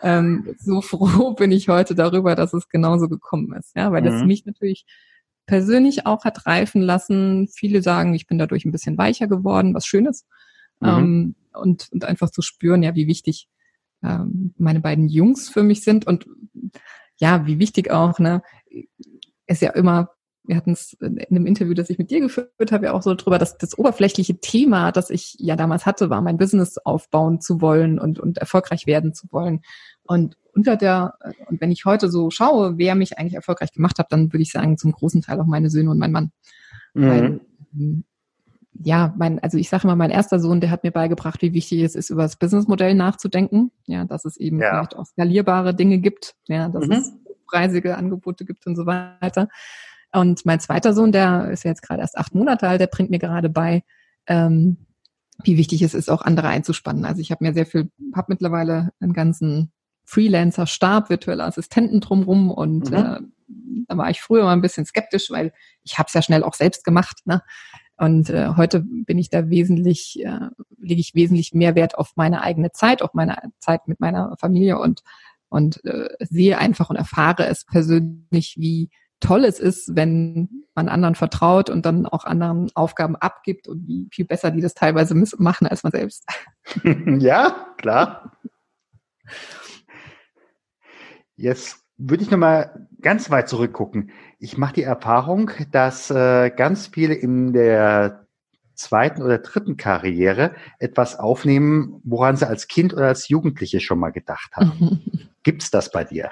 Ähm, 0.03 0.55
so 0.59 0.81
froh 0.81 1.33
bin 1.33 1.51
ich 1.51 1.69
heute 1.69 1.95
darüber, 1.95 2.35
dass 2.35 2.53
es 2.53 2.67
genauso 2.69 3.07
gekommen 3.07 3.53
ist. 3.53 3.75
Ja, 3.75 3.91
weil 3.91 4.03
das 4.03 4.21
mhm. 4.21 4.27
mich 4.27 4.45
natürlich 4.45 4.85
persönlich 5.47 6.05
auch 6.05 6.25
hat 6.25 6.45
reifen 6.45 6.81
lassen. 6.81 7.47
Viele 7.47 7.81
sagen, 7.81 8.13
ich 8.13 8.27
bin 8.27 8.37
dadurch 8.37 8.65
ein 8.65 8.71
bisschen 8.71 8.97
weicher 8.97 9.27
geworden, 9.27 9.73
was 9.73 9.85
Schönes. 9.85 10.27
Mhm. 10.79 10.87
Ähm, 10.87 11.35
und, 11.53 11.89
und 11.91 12.05
einfach 12.05 12.29
zu 12.29 12.41
spüren, 12.41 12.83
ja, 12.83 12.93
wie 12.93 13.07
wichtig 13.07 13.47
ähm, 14.03 14.53
meine 14.57 14.79
beiden 14.79 15.07
Jungs 15.09 15.49
für 15.49 15.63
mich 15.63 15.83
sind 15.83 16.07
und 16.07 16.27
ja, 17.17 17.45
wie 17.45 17.59
wichtig 17.59 17.91
auch, 17.91 18.19
ne, 18.19 18.41
ist 19.47 19.61
ja 19.61 19.71
immer, 19.71 20.09
wir 20.43 20.55
hatten 20.55 20.71
es 20.71 20.93
in 20.93 21.19
einem 21.19 21.45
Interview, 21.45 21.73
das 21.73 21.89
ich 21.89 21.99
mit 21.99 22.09
dir 22.09 22.19
geführt 22.19 22.71
habe, 22.71 22.85
ja 22.85 22.93
auch 22.93 23.03
so 23.03 23.13
drüber, 23.13 23.37
dass 23.37 23.57
das 23.57 23.77
oberflächliche 23.77 24.39
Thema, 24.39 24.91
das 24.91 25.09
ich 25.09 25.35
ja 25.37 25.55
damals 25.55 25.85
hatte, 25.85 26.09
war, 26.09 26.21
mein 26.21 26.37
Business 26.37 26.77
aufbauen 26.79 27.39
zu 27.39 27.61
wollen 27.61 27.99
und, 27.99 28.19
und 28.19 28.39
erfolgreich 28.39 28.87
werden 28.87 29.13
zu 29.13 29.27
wollen. 29.31 29.61
Und 30.03 30.35
unter 30.53 30.75
der, 30.75 31.13
und 31.47 31.61
wenn 31.61 31.71
ich 31.71 31.85
heute 31.85 32.09
so 32.09 32.31
schaue, 32.31 32.77
wer 32.77 32.95
mich 32.95 33.17
eigentlich 33.17 33.35
erfolgreich 33.35 33.71
gemacht 33.71 33.99
hat, 33.99 34.11
dann 34.11 34.33
würde 34.33 34.41
ich 34.41 34.51
sagen, 34.51 34.77
zum 34.77 34.91
großen 34.91 35.21
Teil 35.21 35.39
auch 35.39 35.45
meine 35.45 35.69
Söhne 35.69 35.91
und 35.91 35.99
mein 35.99 36.11
Mann. 36.11 36.31
Mhm. 36.93 37.07
Weil 37.07 37.41
ähm, 37.73 38.03
ja, 38.73 39.13
mein, 39.17 39.39
also 39.39 39.57
ich 39.57 39.69
sage 39.69 39.83
immer, 39.83 39.95
mein 39.95 40.11
erster 40.11 40.39
Sohn, 40.39 40.61
der 40.61 40.71
hat 40.71 40.83
mir 40.83 40.91
beigebracht, 40.91 41.41
wie 41.41 41.53
wichtig 41.53 41.81
es 41.81 41.95
ist, 41.95 42.09
über 42.09 42.23
das 42.23 42.37
Businessmodell 42.37 42.95
nachzudenken. 42.95 43.71
Ja, 43.85 44.05
dass 44.05 44.25
es 44.25 44.37
eben 44.37 44.59
ja. 44.59 44.69
vielleicht 44.69 44.95
auch 44.95 45.05
skalierbare 45.05 45.75
Dinge 45.75 45.99
gibt, 45.99 46.35
ja, 46.47 46.69
dass 46.69 46.85
mhm. 46.85 46.91
es 46.93 47.13
preisige 47.47 47.97
Angebote 47.97 48.45
gibt 48.45 48.65
und 48.67 48.75
so 48.75 48.85
weiter. 48.85 49.49
Und 50.13 50.45
mein 50.45 50.59
zweiter 50.59 50.93
Sohn, 50.93 51.11
der 51.11 51.51
ist 51.51 51.63
ja 51.63 51.71
jetzt 51.71 51.81
gerade 51.81 52.01
erst 52.01 52.17
acht 52.17 52.33
Monate 52.33 52.67
alt, 52.67 52.81
der 52.81 52.87
bringt 52.87 53.11
mir 53.11 53.19
gerade 53.19 53.49
bei, 53.49 53.83
ähm, 54.27 54.77
wie 55.43 55.57
wichtig 55.57 55.81
es 55.81 55.93
ist, 55.93 56.09
auch 56.09 56.21
andere 56.21 56.47
einzuspannen. 56.47 57.05
Also 57.05 57.21
ich 57.21 57.31
habe 57.31 57.43
mir 57.43 57.53
sehr 57.53 57.65
viel, 57.65 57.89
habe 58.15 58.27
mittlerweile 58.29 58.91
einen 58.99 59.13
ganzen 59.13 59.71
Freelancer-Stab, 60.05 61.09
virtuelle 61.09 61.43
Assistenten 61.43 62.01
drumrum 62.01 62.51
und 62.51 62.89
mhm. 62.89 62.97
äh, 62.97 63.19
da 63.87 63.97
war 63.97 64.09
ich 64.09 64.21
früher 64.21 64.43
mal 64.43 64.53
ein 64.53 64.61
bisschen 64.61 64.85
skeptisch, 64.85 65.29
weil 65.31 65.53
ich 65.83 65.97
habe 65.97 66.07
es 66.07 66.13
ja 66.13 66.21
schnell 66.21 66.43
auch 66.43 66.53
selbst 66.53 66.83
gemacht. 66.83 67.21
Ne? 67.25 67.41
Und 68.01 68.31
äh, 68.31 68.55
heute 68.57 68.79
bin 68.79 69.19
ich 69.19 69.29
da 69.29 69.51
wesentlich, 69.51 70.19
äh, 70.25 70.49
lege 70.79 70.99
ich 70.99 71.13
wesentlich 71.13 71.53
mehr 71.53 71.75
Wert 71.75 71.99
auf 71.99 72.13
meine 72.15 72.41
eigene 72.41 72.71
Zeit, 72.71 73.03
auf 73.03 73.13
meine 73.13 73.37
Zeit 73.59 73.87
mit 73.87 73.99
meiner 73.99 74.35
Familie 74.39 74.79
und, 74.79 75.03
und 75.49 75.85
äh, 75.85 76.09
sehe 76.19 76.57
einfach 76.57 76.89
und 76.89 76.95
erfahre 76.95 77.45
es 77.45 77.63
persönlich, 77.63 78.55
wie 78.57 78.89
toll 79.19 79.45
es 79.45 79.59
ist, 79.59 79.95
wenn 79.95 80.49
man 80.73 80.89
anderen 80.89 81.13
vertraut 81.13 81.69
und 81.69 81.85
dann 81.85 82.07
auch 82.07 82.25
anderen 82.25 82.71
Aufgaben 82.73 83.15
abgibt 83.17 83.67
und 83.67 83.87
wie 83.87 84.07
viel 84.11 84.25
besser 84.25 84.49
die 84.49 84.61
das 84.61 84.73
teilweise 84.73 85.13
machen 85.37 85.67
als 85.67 85.83
man 85.83 85.91
selbst. 85.91 86.25
Ja, 87.19 87.67
klar. 87.77 88.35
Jetzt 91.35 91.80
würde 92.03 92.23
ich 92.23 92.31
nochmal 92.31 92.87
ganz 93.01 93.29
weit 93.29 93.47
zurückgucken. 93.49 94.11
Ich 94.39 94.57
mache 94.57 94.73
die 94.73 94.83
Erfahrung, 94.83 95.51
dass 95.71 96.09
äh, 96.09 96.49
ganz 96.49 96.87
viele 96.87 97.13
in 97.13 97.53
der 97.53 98.25
zweiten 98.73 99.21
oder 99.21 99.37
dritten 99.37 99.77
Karriere 99.77 100.55
etwas 100.79 101.19
aufnehmen, 101.19 102.01
woran 102.03 102.35
sie 102.35 102.47
als 102.47 102.67
Kind 102.67 102.93
oder 102.93 103.07
als 103.07 103.27
Jugendliche 103.27 103.79
schon 103.79 103.99
mal 103.99 104.09
gedacht 104.09 104.51
haben. 104.55 105.01
gibt's 105.43 105.69
das 105.69 105.91
bei 105.91 106.03
dir? 106.03 106.31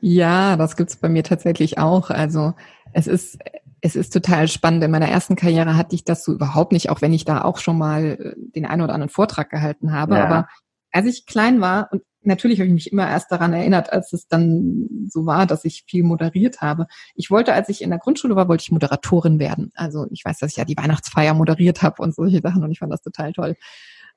Ja, 0.00 0.56
das 0.56 0.76
gibt's 0.76 0.96
bei 0.96 1.08
mir 1.08 1.22
tatsächlich 1.22 1.78
auch. 1.78 2.10
Also 2.10 2.54
es 2.92 3.06
ist 3.06 3.38
es 3.82 3.94
ist 3.94 4.12
total 4.12 4.48
spannend. 4.48 4.82
In 4.82 4.90
meiner 4.90 5.08
ersten 5.08 5.36
Karriere 5.36 5.76
hatte 5.76 5.94
ich 5.94 6.02
das 6.02 6.24
so 6.24 6.32
überhaupt 6.32 6.72
nicht, 6.72 6.90
auch 6.90 7.02
wenn 7.02 7.12
ich 7.12 7.24
da 7.24 7.42
auch 7.42 7.58
schon 7.58 7.78
mal 7.78 8.18
äh, 8.18 8.34
den 8.36 8.66
einen 8.66 8.82
oder 8.82 8.94
anderen 8.94 9.10
Vortrag 9.10 9.50
gehalten 9.50 9.92
habe. 9.92 10.16
Ja. 10.16 10.24
Aber 10.24 10.48
als 10.90 11.06
ich 11.06 11.26
klein 11.26 11.60
war 11.60 11.88
und 11.92 12.02
natürlich 12.26 12.58
habe 12.60 12.68
ich 12.68 12.74
mich 12.74 12.92
immer 12.92 13.08
erst 13.08 13.30
daran 13.30 13.52
erinnert, 13.52 13.92
als 13.92 14.12
es 14.12 14.28
dann 14.28 14.88
so 15.08 15.26
war, 15.26 15.46
dass 15.46 15.64
ich 15.64 15.84
viel 15.88 16.02
moderiert 16.02 16.60
habe. 16.60 16.86
Ich 17.14 17.30
wollte, 17.30 17.52
als 17.52 17.68
ich 17.68 17.82
in 17.82 17.90
der 17.90 17.98
Grundschule 17.98 18.36
war, 18.36 18.48
wollte 18.48 18.62
ich 18.62 18.72
Moderatorin 18.72 19.38
werden. 19.38 19.72
Also 19.74 20.06
ich 20.10 20.24
weiß, 20.24 20.38
dass 20.38 20.50
ich 20.50 20.56
ja 20.56 20.64
die 20.64 20.76
Weihnachtsfeier 20.76 21.34
moderiert 21.34 21.82
habe 21.82 22.02
und 22.02 22.14
solche 22.14 22.40
Sachen 22.40 22.62
und 22.62 22.70
ich 22.70 22.78
fand 22.78 22.92
das 22.92 23.02
total 23.02 23.32
toll. 23.32 23.56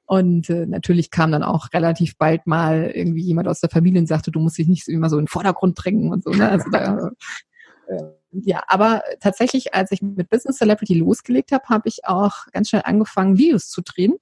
Und 0.06 0.50
äh, 0.50 0.66
natürlich 0.66 1.12
kam 1.12 1.32
dann 1.32 1.44
auch 1.44 1.68
relativ 1.72 2.18
bald 2.18 2.48
mal 2.48 2.92
irgendwie 2.94 3.22
jemand 3.22 3.48
aus 3.48 3.60
der 3.60 3.70
Familie 3.70 4.02
und 4.02 4.08
sagte, 4.08 4.32
du 4.32 4.40
musst 4.40 4.58
dich 4.58 4.68
nicht 4.68 4.88
immer 4.88 5.08
so 5.08 5.18
in 5.18 5.26
den 5.26 5.28
Vordergrund 5.28 5.78
drängen 5.84 6.12
und 6.12 6.24
so. 6.24 6.32
Ne? 6.32 6.50
Also 6.50 6.70
da, 6.72 7.12
äh, 7.88 8.04
ja, 8.32 8.64
aber 8.68 9.04
tatsächlich, 9.20 9.74
als 9.76 9.92
ich 9.92 10.02
mit 10.02 10.30
Business 10.30 10.58
Celebrity 10.58 10.96
losgelegt 10.96 11.52
habe, 11.52 11.64
habe 11.70 11.88
ich 11.88 12.06
auch 12.06 12.48
ganz 12.52 12.70
schnell 12.70 12.84
angefangen, 12.86 13.38
Videos 13.38 13.70
zu 13.70 13.82
drehen 13.82 14.16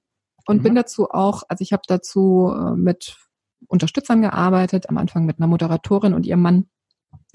und 0.46 0.58
mhm. 0.58 0.64
bin 0.64 0.76
dazu 0.76 1.10
auch, 1.10 1.44
also 1.48 1.62
ich 1.62 1.74
habe 1.74 1.84
dazu 1.88 2.54
äh, 2.54 2.76
mit 2.76 3.18
Unterstützern 3.68 4.22
gearbeitet, 4.22 4.90
am 4.90 4.98
Anfang 4.98 5.26
mit 5.26 5.40
einer 5.40 5.48
Moderatorin 5.48 6.14
und 6.14 6.26
ihrem 6.26 6.42
Mann, 6.42 6.68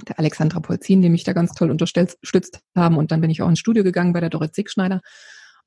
der 0.09 0.19
Alexandra 0.19 0.61
Polzin, 0.61 1.03
die 1.03 1.11
mich 1.11 1.25
da 1.25 1.33
ganz 1.33 1.53
toll 1.53 1.71
unterstützt 1.71 2.61
haben. 2.75 2.97
Und 2.97 3.13
dann 3.13 3.21
bin 3.21 3.31
ich 3.31 3.43
auch 3.43 3.49
ins 3.49 3.59
Studio 3.59 3.85
gegangen 3.85 4.13
bei 4.13 4.21
der 4.21 4.31
Dorette 4.31 4.55
Siegschneider. 4.55 5.01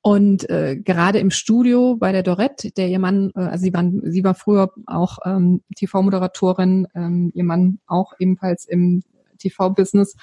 Und 0.01 0.47
äh, 0.51 0.77
gerade 0.77 1.17
im 1.17 1.31
Studio 1.31 1.95
bei 1.95 2.11
der 2.11 2.21
Dorette, 2.21 2.71
der 2.71 2.89
ihr 2.89 2.99
Mann, 2.99 3.31
äh, 3.35 3.39
also 3.39 3.63
sie, 3.63 3.73
waren, 3.73 4.01
sie 4.03 4.23
war 4.23 4.35
früher 4.35 4.71
auch 4.85 5.17
ähm, 5.25 5.63
TV-Moderatorin, 5.75 6.87
ähm, 6.93 7.31
ihr 7.33 7.43
Mann 7.43 7.79
auch 7.87 8.13
ebenfalls 8.19 8.65
im 8.65 9.01
TV-Business. 9.39 10.15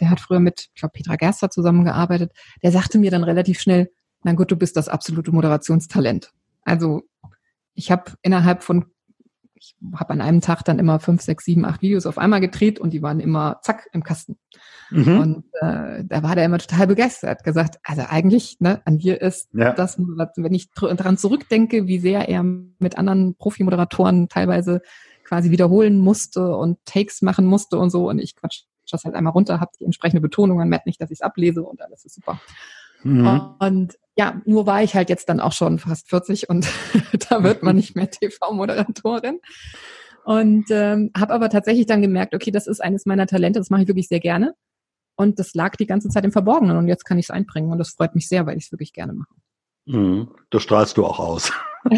Der 0.00 0.10
hat 0.10 0.20
früher 0.20 0.40
mit, 0.40 0.68
ich 0.74 0.80
glaube, 0.80 0.92
Petra 0.92 1.16
Gerster 1.16 1.50
zusammengearbeitet. 1.50 2.32
Der 2.62 2.72
sagte 2.72 2.98
mir 2.98 3.10
dann 3.10 3.22
relativ 3.24 3.60
schnell, 3.60 3.90
na 4.22 4.32
gut, 4.32 4.50
du 4.50 4.56
bist 4.56 4.76
das 4.76 4.88
absolute 4.88 5.30
Moderationstalent. 5.30 6.32
Also 6.62 7.02
ich 7.74 7.90
habe 7.90 8.12
innerhalb 8.22 8.62
von 8.62 8.86
ich 9.60 9.76
habe 9.94 10.12
an 10.12 10.20
einem 10.20 10.40
Tag 10.40 10.62
dann 10.64 10.78
immer 10.78 11.00
fünf, 11.00 11.22
sechs, 11.22 11.44
sieben, 11.44 11.64
acht 11.64 11.82
Videos 11.82 12.06
auf 12.06 12.18
einmal 12.18 12.40
gedreht 12.40 12.78
und 12.78 12.92
die 12.92 13.02
waren 13.02 13.20
immer 13.20 13.58
zack 13.62 13.88
im 13.92 14.02
Kasten. 14.02 14.38
Mhm. 14.90 15.18
Und 15.18 15.44
äh, 15.60 16.04
da 16.04 16.22
war 16.22 16.34
der 16.34 16.44
immer 16.44 16.58
total 16.58 16.86
begeistert, 16.86 17.44
gesagt, 17.44 17.78
also 17.84 18.02
eigentlich 18.08 18.56
ne, 18.60 18.80
an 18.84 18.98
dir 18.98 19.20
ist 19.20 19.48
ja. 19.52 19.72
das, 19.72 19.98
wenn 19.98 20.54
ich 20.54 20.70
daran 20.70 21.18
zurückdenke, 21.18 21.86
wie 21.86 21.98
sehr 21.98 22.28
er 22.28 22.42
mit 22.42 22.96
anderen 22.96 23.34
Profi-Moderatoren 23.36 24.28
teilweise 24.28 24.80
quasi 25.24 25.50
wiederholen 25.50 25.98
musste 25.98 26.56
und 26.56 26.78
Takes 26.86 27.22
machen 27.22 27.44
musste 27.44 27.78
und 27.78 27.90
so 27.90 28.08
und 28.08 28.18
ich 28.18 28.34
quatsch 28.34 28.62
das 28.90 29.04
halt 29.04 29.14
einmal 29.14 29.34
runter, 29.34 29.60
habe 29.60 29.72
die 29.78 29.84
entsprechende 29.84 30.22
Betonung, 30.22 30.56
man 30.56 30.68
merkt 30.68 30.86
nicht, 30.86 31.00
dass 31.00 31.10
ich 31.10 31.18
es 31.18 31.22
ablese 31.22 31.62
und 31.62 31.82
alles 31.82 32.06
ist 32.06 32.14
super. 32.14 32.40
Mhm. 33.02 33.54
Und 33.58 33.98
ja, 34.18 34.42
nur 34.44 34.66
war 34.66 34.82
ich 34.82 34.96
halt 34.96 35.08
jetzt 35.10 35.28
dann 35.28 35.38
auch 35.38 35.52
schon 35.52 35.78
fast 35.78 36.08
40 36.10 36.48
und 36.48 36.66
da 37.30 37.44
wird 37.44 37.62
man 37.62 37.76
nicht 37.76 37.94
mehr 37.94 38.10
TV-Moderatorin. 38.10 39.38
Und 40.24 40.66
ähm, 40.70 41.10
habe 41.16 41.32
aber 41.32 41.48
tatsächlich 41.48 41.86
dann 41.86 42.02
gemerkt, 42.02 42.34
okay, 42.34 42.50
das 42.50 42.66
ist 42.66 42.80
eines 42.80 43.06
meiner 43.06 43.26
Talente, 43.26 43.60
das 43.60 43.70
mache 43.70 43.82
ich 43.82 43.88
wirklich 43.88 44.08
sehr 44.08 44.20
gerne. 44.20 44.54
Und 45.16 45.38
das 45.38 45.54
lag 45.54 45.76
die 45.76 45.86
ganze 45.86 46.08
Zeit 46.10 46.24
im 46.24 46.32
Verborgenen 46.32 46.76
und 46.76 46.88
jetzt 46.88 47.04
kann 47.04 47.18
ich 47.18 47.26
es 47.26 47.30
einbringen 47.30 47.70
und 47.70 47.78
das 47.78 47.90
freut 47.90 48.14
mich 48.14 48.28
sehr, 48.28 48.44
weil 48.44 48.58
ich 48.58 48.64
es 48.64 48.72
wirklich 48.72 48.92
gerne 48.92 49.14
mache. 49.14 49.34
Mhm. 49.86 50.28
Du 50.50 50.58
strahlst 50.58 50.96
du 50.96 51.06
auch 51.06 51.18
aus. 51.20 51.52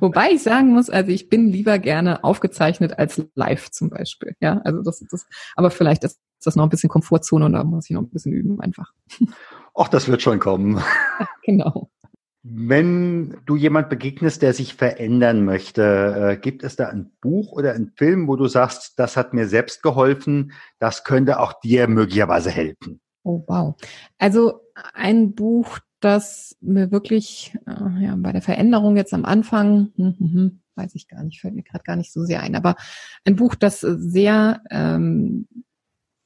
Wobei 0.00 0.32
ich 0.32 0.42
sagen 0.42 0.72
muss, 0.72 0.90
also 0.90 1.12
ich 1.12 1.28
bin 1.28 1.48
lieber 1.48 1.78
gerne 1.78 2.24
aufgezeichnet 2.24 2.98
als 2.98 3.22
live 3.34 3.70
zum 3.70 3.90
Beispiel. 3.90 4.34
Ja, 4.40 4.60
also 4.64 4.82
das, 4.82 5.04
das, 5.10 5.26
aber 5.54 5.70
vielleicht 5.70 6.04
ist 6.04 6.20
das 6.42 6.56
noch 6.56 6.64
ein 6.64 6.70
bisschen 6.70 6.88
Komfortzone 6.88 7.44
und 7.44 7.52
da 7.52 7.62
muss 7.64 7.88
ich 7.88 7.94
noch 7.94 8.02
ein 8.02 8.10
bisschen 8.10 8.32
üben 8.32 8.60
einfach. 8.60 8.92
Ach, 9.74 9.88
das 9.88 10.08
wird 10.08 10.22
schon 10.22 10.38
kommen. 10.38 10.82
genau. 11.44 11.90
Wenn 12.42 13.36
du 13.44 13.54
jemand 13.54 13.90
begegnest, 13.90 14.40
der 14.40 14.54
sich 14.54 14.74
verändern 14.74 15.44
möchte, 15.44 16.32
äh, 16.32 16.36
gibt 16.38 16.62
es 16.62 16.74
da 16.74 16.88
ein 16.88 17.12
Buch 17.20 17.52
oder 17.52 17.74
einen 17.74 17.92
Film, 17.96 18.28
wo 18.28 18.36
du 18.36 18.46
sagst, 18.46 18.98
das 18.98 19.18
hat 19.18 19.34
mir 19.34 19.46
selbst 19.46 19.82
geholfen, 19.82 20.52
das 20.78 21.04
könnte 21.04 21.38
auch 21.38 21.60
dir 21.60 21.86
möglicherweise 21.86 22.50
helfen? 22.50 23.00
Oh, 23.24 23.44
wow. 23.46 23.74
Also 24.18 24.62
ein 24.94 25.34
Buch, 25.34 25.80
das 26.00 26.56
mir 26.62 26.90
wirklich 26.90 27.54
äh, 27.66 28.04
ja, 28.04 28.16
bei 28.16 28.32
der 28.32 28.40
Veränderung 28.40 28.96
jetzt 28.96 29.12
am 29.12 29.26
Anfang, 29.26 29.92
hm, 29.96 30.14
hm, 30.18 30.32
hm, 30.32 30.60
weiß 30.76 30.94
ich 30.94 31.08
gar 31.08 31.22
nicht, 31.22 31.42
fällt 31.42 31.54
mir 31.54 31.62
gerade 31.62 31.84
gar 31.84 31.96
nicht 31.96 32.10
so 32.10 32.24
sehr 32.24 32.40
ein, 32.40 32.56
aber 32.56 32.76
ein 33.26 33.36
Buch, 33.36 33.54
das 33.54 33.80
sehr 33.80 34.62
ähm, 34.70 35.46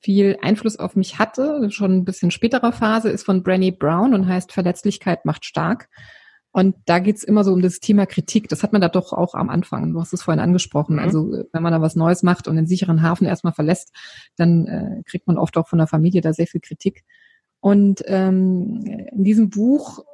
viel 0.04 0.36
Einfluss 0.42 0.78
auf 0.78 0.96
mich 0.96 1.18
hatte, 1.18 1.70
schon 1.70 1.96
ein 1.96 2.04
bisschen 2.04 2.30
späterer 2.30 2.72
Phase, 2.72 3.08
ist 3.08 3.24
von 3.24 3.42
Brené 3.42 3.76
Brown 3.76 4.12
und 4.12 4.28
heißt 4.28 4.52
Verletzlichkeit 4.52 5.24
macht 5.24 5.46
stark. 5.46 5.88
Und 6.52 6.76
da 6.84 6.98
geht's 6.98 7.24
immer 7.24 7.42
so 7.42 7.52
um 7.54 7.62
das 7.62 7.80
Thema 7.80 8.04
Kritik. 8.04 8.48
Das 8.48 8.62
hat 8.62 8.72
man 8.72 8.82
da 8.82 8.88
doch 8.88 9.14
auch 9.14 9.34
am 9.34 9.48
Anfang. 9.48 9.94
Du 9.94 10.00
hast 10.00 10.12
es 10.12 10.22
vorhin 10.22 10.42
angesprochen. 10.42 10.96
Mhm. 10.96 11.02
Also 11.02 11.44
wenn 11.52 11.62
man 11.62 11.72
da 11.72 11.80
was 11.80 11.96
Neues 11.96 12.22
macht 12.22 12.46
und 12.46 12.56
den 12.56 12.66
sicheren 12.66 13.02
Hafen 13.02 13.26
erstmal 13.26 13.54
verlässt, 13.54 13.92
dann 14.36 14.66
äh, 14.66 15.02
kriegt 15.04 15.26
man 15.26 15.38
oft 15.38 15.56
auch 15.56 15.66
von 15.66 15.78
der 15.78 15.88
Familie 15.88 16.20
da 16.20 16.34
sehr 16.34 16.46
viel 16.46 16.60
Kritik. 16.60 17.02
Und 17.60 18.02
ähm, 18.06 18.84
in 19.10 19.24
diesem 19.24 19.48
Buch 19.48 20.04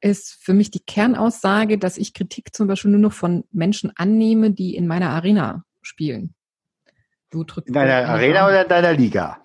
ist 0.00 0.38
für 0.40 0.54
mich 0.54 0.70
die 0.70 0.84
Kernaussage, 0.84 1.76
dass 1.76 1.98
ich 1.98 2.14
Kritik 2.14 2.54
zum 2.54 2.68
Beispiel 2.68 2.90
nur 2.90 3.00
noch 3.00 3.12
von 3.12 3.44
Menschen 3.52 3.92
annehme, 3.96 4.50
die 4.50 4.74
in 4.74 4.86
meiner 4.86 5.10
Arena 5.10 5.64
spielen. 5.82 6.34
Du 7.30 7.44
drückst 7.44 7.68
in 7.68 7.74
deiner 7.74 8.08
Arena 8.08 8.46
oder 8.46 8.62
in 8.62 8.68
deiner 8.68 8.92
Liga? 8.92 9.38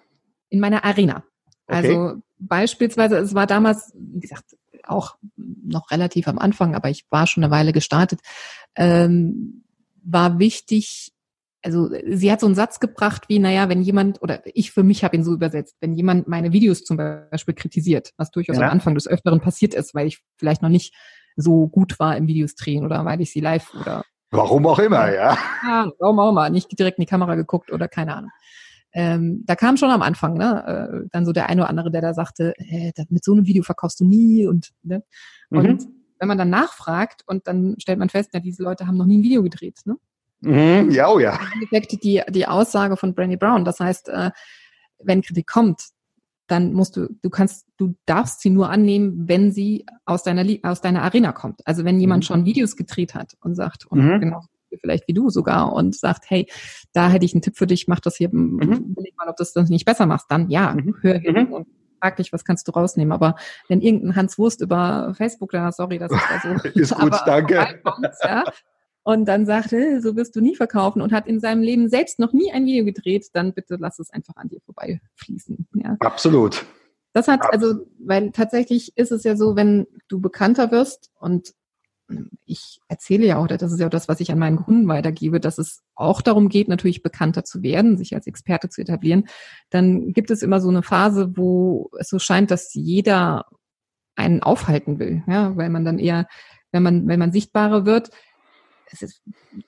In 0.50 0.60
meiner 0.60 0.84
Arena. 0.84 1.24
Okay. 1.68 1.78
Also 1.78 2.22
beispielsweise, 2.40 3.18
es 3.18 3.34
war 3.34 3.48
damals, 3.48 3.94
wie 3.96 4.20
gesagt, 4.20 4.58
auch 4.84 5.18
noch 5.36 5.92
relativ 5.92 6.28
am 6.28 6.40
Anfang, 6.40 6.76
aber 6.76 6.90
ich 6.90 7.06
war 7.10 7.28
schon 7.28 7.44
eine 7.44 7.52
Weile 7.52 7.74
gestartet, 7.74 8.20
ähm, 8.76 9.64
war 10.04 10.40
wichtig, 10.40 11.14
also 11.64 11.90
sie 12.10 12.32
hat 12.32 12.40
so 12.40 12.48
einen 12.48 12.56
Satz 12.56 12.80
gebracht 12.80 13.26
wie, 13.28 13.40
naja, 13.40 13.70
wenn 13.70 13.82
jemand, 13.82 14.22
oder 14.22 14.42
ich 14.46 14.72
für 14.72 14.84
mich 14.84 15.04
habe 15.04 15.16
ihn 15.16 15.24
so 15.24 15.34
übersetzt, 15.34 15.78
wenn 15.80 15.94
jemand 15.94 16.28
meine 16.28 16.54
Videos 16.54 16.84
zum 16.84 16.98
Beispiel 16.98 17.54
kritisiert, 17.54 18.14
was 18.18 18.32
durchaus 18.32 18.58
ja. 18.58 18.64
am 18.64 18.72
Anfang 18.72 18.96
des 18.96 19.08
Öfteren 19.08 19.42
passiert 19.42 19.74
ist, 19.76 19.94
weil 19.94 20.08
ich 20.08 20.24
vielleicht 20.38 20.64
noch 20.64 20.70
nicht 20.70 20.96
so 21.36 21.68
gut 21.68 22.00
war 22.00 22.18
im 22.18 22.28
Videos 22.28 22.56
drehen 22.56 22.84
oder 22.84 23.06
weil 23.06 23.22
ich 23.22 23.32
sie 23.32 23.40
live 23.40 23.74
oder 23.80 24.04
Warum 24.32 24.66
auch 24.66 24.80
immer, 24.80 25.14
ja. 25.14 25.38
ja 25.64 25.92
warum 26.00 26.20
auch 26.20 26.30
immer, 26.30 26.50
nicht 26.50 26.78
direkt 26.80 26.98
in 26.98 27.04
die 27.04 27.10
Kamera 27.10 27.36
geguckt 27.36 27.72
oder 27.72 27.88
keine 27.88 28.16
Ahnung. 28.16 28.32
Ähm, 28.94 29.44
da 29.46 29.56
kam 29.56 29.78
schon 29.78 29.90
am 29.90 30.02
Anfang, 30.02 30.34
ne, 30.34 31.02
äh, 31.04 31.08
dann 31.12 31.26
so 31.26 31.32
der 31.32 31.48
eine 31.50 31.62
oder 31.62 31.70
andere, 31.70 31.92
der 31.92 32.02
da 32.02 32.14
sagte, 32.14 32.54
äh, 32.58 32.92
mit 33.10 33.24
so 33.24 33.34
einem 33.34 33.46
Video 33.46 33.64
verkaufst 33.64 34.00
du 34.00 34.06
nie 34.06 34.48
und, 34.48 34.72
ne? 34.84 35.04
Und 35.50 35.84
mhm. 35.84 36.04
wenn 36.20 36.28
man 36.28 36.38
dann 36.38 36.50
nachfragt 36.50 37.24
und 37.26 37.48
dann 37.48 37.76
stellt 37.80 38.00
man 38.00 38.10
fest, 38.10 38.34
ja, 38.34 38.40
diese 38.40 38.64
Leute 38.64 38.88
haben 38.88 38.98
noch 38.98 39.06
nie 39.06 39.20
ein 39.20 39.24
Video 39.24 39.44
gedreht, 39.44 39.80
ne? 39.86 39.96
Mhm, 40.42 40.92
ja, 40.92 41.10
oh 41.10 41.20
ja. 41.20 41.36
Im 41.36 41.62
Endeffekt 41.62 42.04
die, 42.04 42.22
die 42.30 42.48
Aussage 42.48 42.98
von 42.98 43.14
Brandy 43.14 43.38
Brown. 43.38 43.64
Das 43.64 43.80
heißt, 43.80 44.10
äh, 44.10 44.32
wenn 45.00 45.22
Kritik 45.22 45.48
kommt, 45.48 45.84
dann 46.48 46.74
musst 46.74 46.98
du, 46.98 47.08
du 47.22 47.30
kannst, 47.30 47.68
du 47.78 47.96
darfst 48.06 48.42
sie 48.42 48.50
nur 48.50 48.70
annehmen, 48.70 49.28
wenn 49.28 49.52
sie 49.52 49.86
aus 50.06 50.24
deiner, 50.24 50.46
aus 50.64 50.82
deiner 50.82 51.04
Arena 51.04 51.32
kommt. 51.32 51.62
Also 51.66 51.86
wenn 51.86 52.00
jemand 52.00 52.24
mhm. 52.24 52.28
schon 52.28 52.46
Videos 52.46 52.76
gedreht 52.76 53.16
hat 53.16 53.36
und 53.42 53.56
sagt, 53.56 53.86
und 53.86 54.06
mhm. 54.06 54.20
genau, 54.20 54.42
vielleicht 54.80 55.08
wie 55.08 55.14
du 55.14 55.30
sogar, 55.30 55.74
und 55.74 55.96
sagt, 55.96 56.30
hey, 56.30 56.50
da 56.94 57.10
hätte 57.10 57.26
ich 57.26 57.34
einen 57.34 57.42
Tipp 57.42 57.58
für 57.58 57.68
dich, 57.68 57.88
mach 57.88 58.00
das 58.00 58.18
hier, 58.18 58.30
mhm. 58.32 58.60
überleg 58.92 59.16
mal, 59.18 59.30
ob 59.30 59.38
das 59.38 59.54
dann 59.54 59.66
nicht 59.66 59.86
besser 59.86 60.06
machst, 60.06 60.28
dann 60.30 60.50
ja, 60.50 60.74
mhm. 60.74 60.96
hör 61.02 61.18
hin 61.18 61.48
mhm. 61.48 61.54
und 61.54 61.68
frag 62.02 62.18
dich, 62.18 62.34
was 62.34 62.44
kannst 62.44 62.68
du 62.68 62.72
rausnehmen. 62.72 63.12
Aber 63.12 63.36
wenn 63.68 63.82
irgendein 63.82 64.16
Hans 64.16 64.38
Wurst 64.38 64.62
über 64.62 65.14
Facebook, 65.16 65.52
da, 65.52 65.72
sorry, 65.72 66.00
das 66.00 66.12
ist 66.12 66.24
da 66.30 66.40
so. 66.42 66.70
ist 66.80 66.96
gut, 66.96 67.14
danke. 67.26 67.82
Ja, 68.24 68.44
und 69.04 69.26
dann 69.26 69.46
sagte, 69.46 70.02
so 70.02 70.16
wirst 70.16 70.36
du 70.36 70.42
nie 70.42 70.56
verkaufen 70.56 71.02
und 71.02 71.12
hat 71.12 71.28
in 71.28 71.40
seinem 71.40 71.62
Leben 71.62 71.90
selbst 71.90 72.20
noch 72.20 72.34
nie 72.34 72.52
ein 72.52 72.66
Video 72.66 72.86
gedreht, 72.86 73.28
dann 73.34 73.54
bitte 73.54 73.78
lass 73.80 74.00
es 74.00 74.12
einfach 74.12 74.36
an 74.36 74.50
dir 74.50 74.62
vorbeifließen. 74.62 75.68
Ja. 75.74 75.98
Absolut. 76.00 76.66
Das 77.14 77.28
hat 77.28 77.42
also, 77.52 77.86
weil 78.00 78.32
tatsächlich 78.32 78.94
ist 78.96 79.12
es 79.12 79.24
ja 79.24 79.36
so, 79.36 79.56
wenn 79.56 79.88
du 80.08 80.22
bekannter 80.22 80.72
wirst 80.72 81.10
und 81.20 81.54
ich 82.46 82.80
erzähle 82.88 83.26
ja 83.26 83.38
auch, 83.38 83.48
das 83.48 83.72
ist 83.72 83.80
ja 83.80 83.88
auch 83.88 83.92
das, 83.92 84.08
was 84.08 84.20
ich 84.20 84.32
an 84.32 84.40
meinen 84.40 84.58
Kunden 84.58 84.88
weitergebe, 84.88 85.40
dass 85.40 85.58
es 85.58 85.82
auch 85.96 86.22
darum 86.22 86.50
geht, 86.50 86.68
natürlich 86.68 87.04
bekannter 87.04 87.44
zu 87.44 87.64
werden, 87.64 87.98
sich 87.98 88.14
als 88.14 88.28
Experte 88.28 88.70
zu 88.70 88.82
etablieren, 88.82 89.28
dann 89.70 90.14
gibt 90.14 90.32
es 90.32 90.42
immer 90.42 90.60
so 90.60 90.70
eine 90.70 90.84
Phase, 90.84 91.38
wo 91.38 91.90
es 92.00 92.10
so 92.10 92.20
scheint, 92.20 92.52
dass 92.52 92.74
jeder 92.74 93.46
einen 94.16 94.44
aufhalten 94.44 95.00
will, 95.00 95.24
ja, 95.28 95.56
weil 95.56 95.70
man 95.70 95.86
dann 95.86 96.00
eher, 96.00 96.28
wenn 96.72 96.84
man, 96.84 97.08
wenn 97.08 97.20
man 97.20 97.32
sichtbarer 97.32 97.86
wird, 97.86 98.10
es 98.92 99.02
ist 99.02 99.22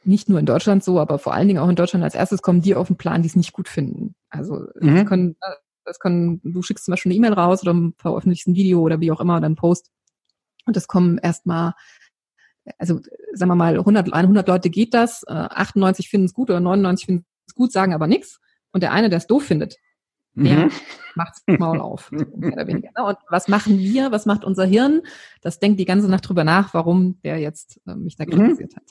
nicht 0.03 0.29
nur 0.29 0.39
in 0.39 0.45
Deutschland 0.45 0.83
so, 0.83 0.99
aber 0.99 1.19
vor 1.19 1.33
allen 1.33 1.47
Dingen 1.47 1.59
auch 1.59 1.69
in 1.69 1.75
Deutschland 1.75 2.03
als 2.03 2.15
erstes 2.15 2.41
kommen 2.41 2.61
die 2.61 2.75
auf 2.75 2.87
den 2.87 2.97
Plan, 2.97 3.21
die 3.21 3.27
es 3.27 3.35
nicht 3.35 3.53
gut 3.53 3.69
finden. 3.69 4.15
Also 4.29 4.67
mhm. 4.79 4.95
das 4.95 5.05
können, 5.05 5.35
das 5.85 5.99
können, 5.99 6.41
du 6.43 6.61
schickst 6.61 6.85
zum 6.85 6.93
Beispiel 6.93 7.11
eine 7.11 7.17
E-Mail 7.17 7.33
raus 7.33 7.61
oder 7.63 7.75
veröffentlichst 7.97 8.47
ein 8.47 8.55
Video 8.55 8.81
oder 8.81 8.99
wie 8.99 9.11
auch 9.11 9.21
immer 9.21 9.37
oder 9.37 9.45
einen 9.45 9.55
Post 9.55 9.89
und 10.65 10.77
es 10.77 10.87
kommen 10.87 11.17
erstmal 11.17 11.73
also 12.77 13.01
sagen 13.33 13.51
wir 13.51 13.55
mal 13.55 13.77
100, 13.77 14.13
100 14.13 14.47
Leute 14.47 14.69
geht 14.69 14.93
das, 14.93 15.27
98 15.27 16.09
finden 16.09 16.27
es 16.27 16.33
gut 16.33 16.49
oder 16.49 16.61
99 16.61 17.05
finden 17.05 17.25
es 17.45 17.55
gut, 17.55 17.73
sagen 17.73 17.93
aber 17.93 18.07
nichts 18.07 18.39
und 18.71 18.83
der 18.83 18.93
eine, 18.93 19.09
der 19.09 19.17
es 19.17 19.27
doof 19.27 19.43
findet, 19.43 19.77
der 20.35 20.65
mhm. 20.65 20.71
macht's 21.15 21.43
Maul 21.45 21.79
auf. 21.79 22.11
Mehr 22.11 22.53
oder 22.53 22.67
weniger. 22.67 22.89
Ne? 22.97 23.03
Und 23.03 23.17
was 23.29 23.47
machen 23.47 23.77
wir? 23.77 24.11
Was 24.11 24.25
macht 24.25 24.43
unser 24.43 24.65
Hirn? 24.65 25.01
Das 25.41 25.59
denkt 25.59 25.79
die 25.79 25.85
ganze 25.85 26.09
Nacht 26.09 26.27
drüber 26.27 26.43
nach, 26.43 26.73
warum 26.73 27.21
der 27.21 27.37
jetzt 27.37 27.79
äh, 27.85 27.95
mich 27.95 28.15
da 28.15 28.25
mhm. 28.25 28.31
kritisiert 28.31 28.71
mhm. 28.71 28.75
hat. 28.77 28.83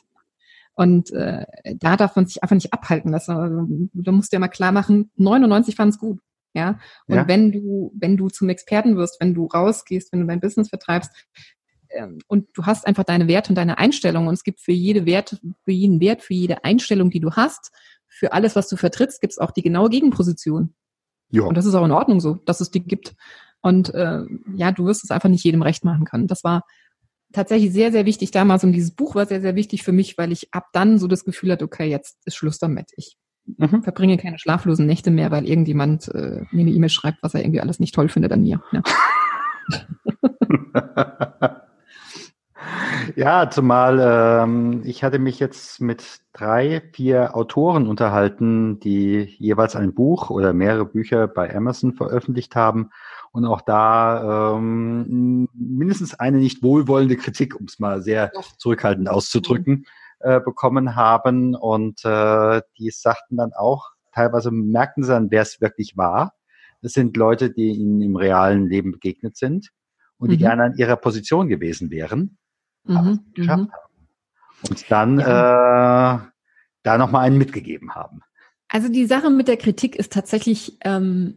Und 0.74 1.10
äh, 1.12 1.44
da 1.78 1.96
darf 1.96 2.16
man 2.16 2.26
sich 2.26 2.42
einfach 2.42 2.54
nicht 2.54 2.72
abhalten 2.72 3.10
lassen. 3.10 3.32
Also, 3.32 3.88
da 3.92 4.12
musst 4.12 4.32
du 4.32 4.36
ja 4.36 4.40
mal 4.40 4.48
klar 4.48 4.72
machen, 4.72 5.10
99 5.16 5.76
fanden 5.76 5.90
es 5.90 5.98
gut. 5.98 6.20
Ja. 6.54 6.78
Und 7.06 7.16
ja. 7.16 7.28
wenn 7.28 7.52
du, 7.52 7.92
wenn 7.98 8.16
du 8.16 8.28
zum 8.28 8.48
Experten 8.48 8.96
wirst, 8.96 9.20
wenn 9.20 9.34
du 9.34 9.46
rausgehst, 9.46 10.12
wenn 10.12 10.20
du 10.20 10.26
dein 10.26 10.40
Business 10.40 10.68
vertreibst, 10.68 11.10
ähm, 11.90 12.18
und 12.26 12.48
du 12.54 12.64
hast 12.64 12.86
einfach 12.86 13.04
deine 13.04 13.28
Werte 13.28 13.50
und 13.50 13.56
deine 13.56 13.78
Einstellung 13.78 14.26
und 14.26 14.34
es 14.34 14.44
gibt 14.44 14.60
für 14.60 14.72
jede 14.72 15.06
Wert, 15.06 15.40
für 15.64 15.72
jeden 15.72 16.00
Wert, 16.00 16.22
für 16.22 16.34
jede 16.34 16.64
Einstellung, 16.64 17.10
die 17.10 17.20
du 17.20 17.32
hast, 17.32 17.70
für 18.08 18.32
alles, 18.32 18.56
was 18.56 18.68
du 18.68 18.76
vertrittst, 18.76 19.20
gibt 19.20 19.32
es 19.32 19.38
auch 19.38 19.50
die 19.50 19.62
genaue 19.62 19.90
Gegenposition. 19.90 20.74
Ja. 21.30 21.42
Und 21.42 21.56
das 21.56 21.66
ist 21.66 21.74
auch 21.74 21.84
in 21.84 21.92
Ordnung 21.92 22.20
so, 22.20 22.34
dass 22.34 22.60
es 22.60 22.70
die 22.70 22.82
gibt. 22.82 23.14
Und 23.62 23.94
äh, 23.94 24.22
ja, 24.54 24.72
du 24.72 24.86
wirst 24.86 25.04
es 25.04 25.10
einfach 25.10 25.28
nicht 25.28 25.44
jedem 25.44 25.62
recht 25.62 25.84
machen 25.84 26.04
können. 26.04 26.26
Das 26.26 26.44
war 26.44 26.64
tatsächlich 27.32 27.72
sehr, 27.72 27.92
sehr 27.92 28.06
wichtig 28.06 28.30
damals 28.30 28.64
und 28.64 28.72
dieses 28.72 28.92
Buch 28.92 29.14
war 29.14 29.26
sehr, 29.26 29.40
sehr 29.40 29.54
wichtig 29.54 29.82
für 29.82 29.92
mich, 29.92 30.18
weil 30.18 30.32
ich 30.32 30.52
ab 30.52 30.66
dann 30.72 30.98
so 30.98 31.08
das 31.08 31.24
Gefühl 31.24 31.52
hatte, 31.52 31.64
okay, 31.64 31.88
jetzt 31.88 32.18
ist 32.24 32.36
Schluss 32.36 32.58
damit. 32.58 32.90
Ich 32.96 33.16
mhm. 33.44 33.82
verbringe 33.82 34.18
keine 34.18 34.38
schlaflosen 34.38 34.86
Nächte 34.86 35.10
mehr, 35.10 35.30
weil 35.30 35.48
irgendjemand 35.48 36.08
äh, 36.08 36.42
mir 36.50 36.62
eine 36.62 36.70
E-Mail 36.70 36.90
schreibt, 36.90 37.22
was 37.22 37.34
er 37.34 37.40
irgendwie 37.40 37.60
alles 37.60 37.80
nicht 37.80 37.94
toll 37.94 38.08
findet 38.08 38.32
an 38.32 38.42
mir. 38.42 38.62
Ja. 38.72 38.82
Ja, 43.16 43.50
zumal 43.50 43.98
ähm, 44.00 44.82
ich 44.84 45.04
hatte 45.04 45.18
mich 45.18 45.38
jetzt 45.38 45.80
mit 45.80 46.20
drei, 46.32 46.82
vier 46.92 47.36
Autoren 47.36 47.86
unterhalten, 47.86 48.80
die 48.80 49.34
jeweils 49.38 49.76
ein 49.76 49.94
Buch 49.94 50.30
oder 50.30 50.52
mehrere 50.52 50.86
Bücher 50.86 51.26
bei 51.26 51.54
Amazon 51.54 51.94
veröffentlicht 51.94 52.56
haben 52.56 52.90
und 53.32 53.46
auch 53.46 53.62
da 53.62 54.54
ähm, 54.56 55.48
mindestens 55.54 56.14
eine 56.14 56.38
nicht 56.38 56.62
wohlwollende 56.62 57.16
Kritik, 57.16 57.58
um 57.58 57.66
es 57.66 57.78
mal 57.78 58.02
sehr 58.02 58.30
zurückhaltend 58.58 59.08
auszudrücken, 59.08 59.86
äh, 60.20 60.40
bekommen 60.40 60.94
haben 60.94 61.54
und 61.54 62.04
äh, 62.04 62.62
die 62.78 62.90
sagten 62.90 63.38
dann 63.38 63.52
auch, 63.54 63.90
teilweise 64.12 64.50
merkten 64.50 65.02
sie 65.02 65.10
dann, 65.10 65.30
wer 65.30 65.42
es 65.42 65.60
wirklich 65.60 65.96
war. 65.96 66.34
Das 66.82 66.92
sind 66.92 67.16
Leute, 67.16 67.50
die 67.50 67.70
ihnen 67.70 68.02
im 68.02 68.16
realen 68.16 68.68
Leben 68.68 68.92
begegnet 68.92 69.36
sind 69.36 69.70
und 70.18 70.30
die 70.30 70.36
mhm. 70.36 70.40
gerne 70.40 70.64
an 70.64 70.74
ihrer 70.76 70.96
Position 70.96 71.48
gewesen 71.48 71.90
wären, 71.90 72.36
mhm. 72.84 72.96
aber 72.96 73.10
es 73.10 73.18
geschafft 73.34 73.62
mhm. 73.62 73.72
haben. 73.72 74.68
Und 74.68 74.90
dann 74.90 75.18
ja. 75.18 76.16
äh, 76.16 76.20
da 76.82 76.98
nochmal 76.98 77.24
einen 77.26 77.38
mitgegeben 77.38 77.94
haben. 77.94 78.20
Also 78.68 78.88
die 78.88 79.06
Sache 79.06 79.30
mit 79.30 79.48
der 79.48 79.56
Kritik 79.56 79.96
ist 79.96 80.12
tatsächlich 80.12 80.78
ähm, 80.82 81.36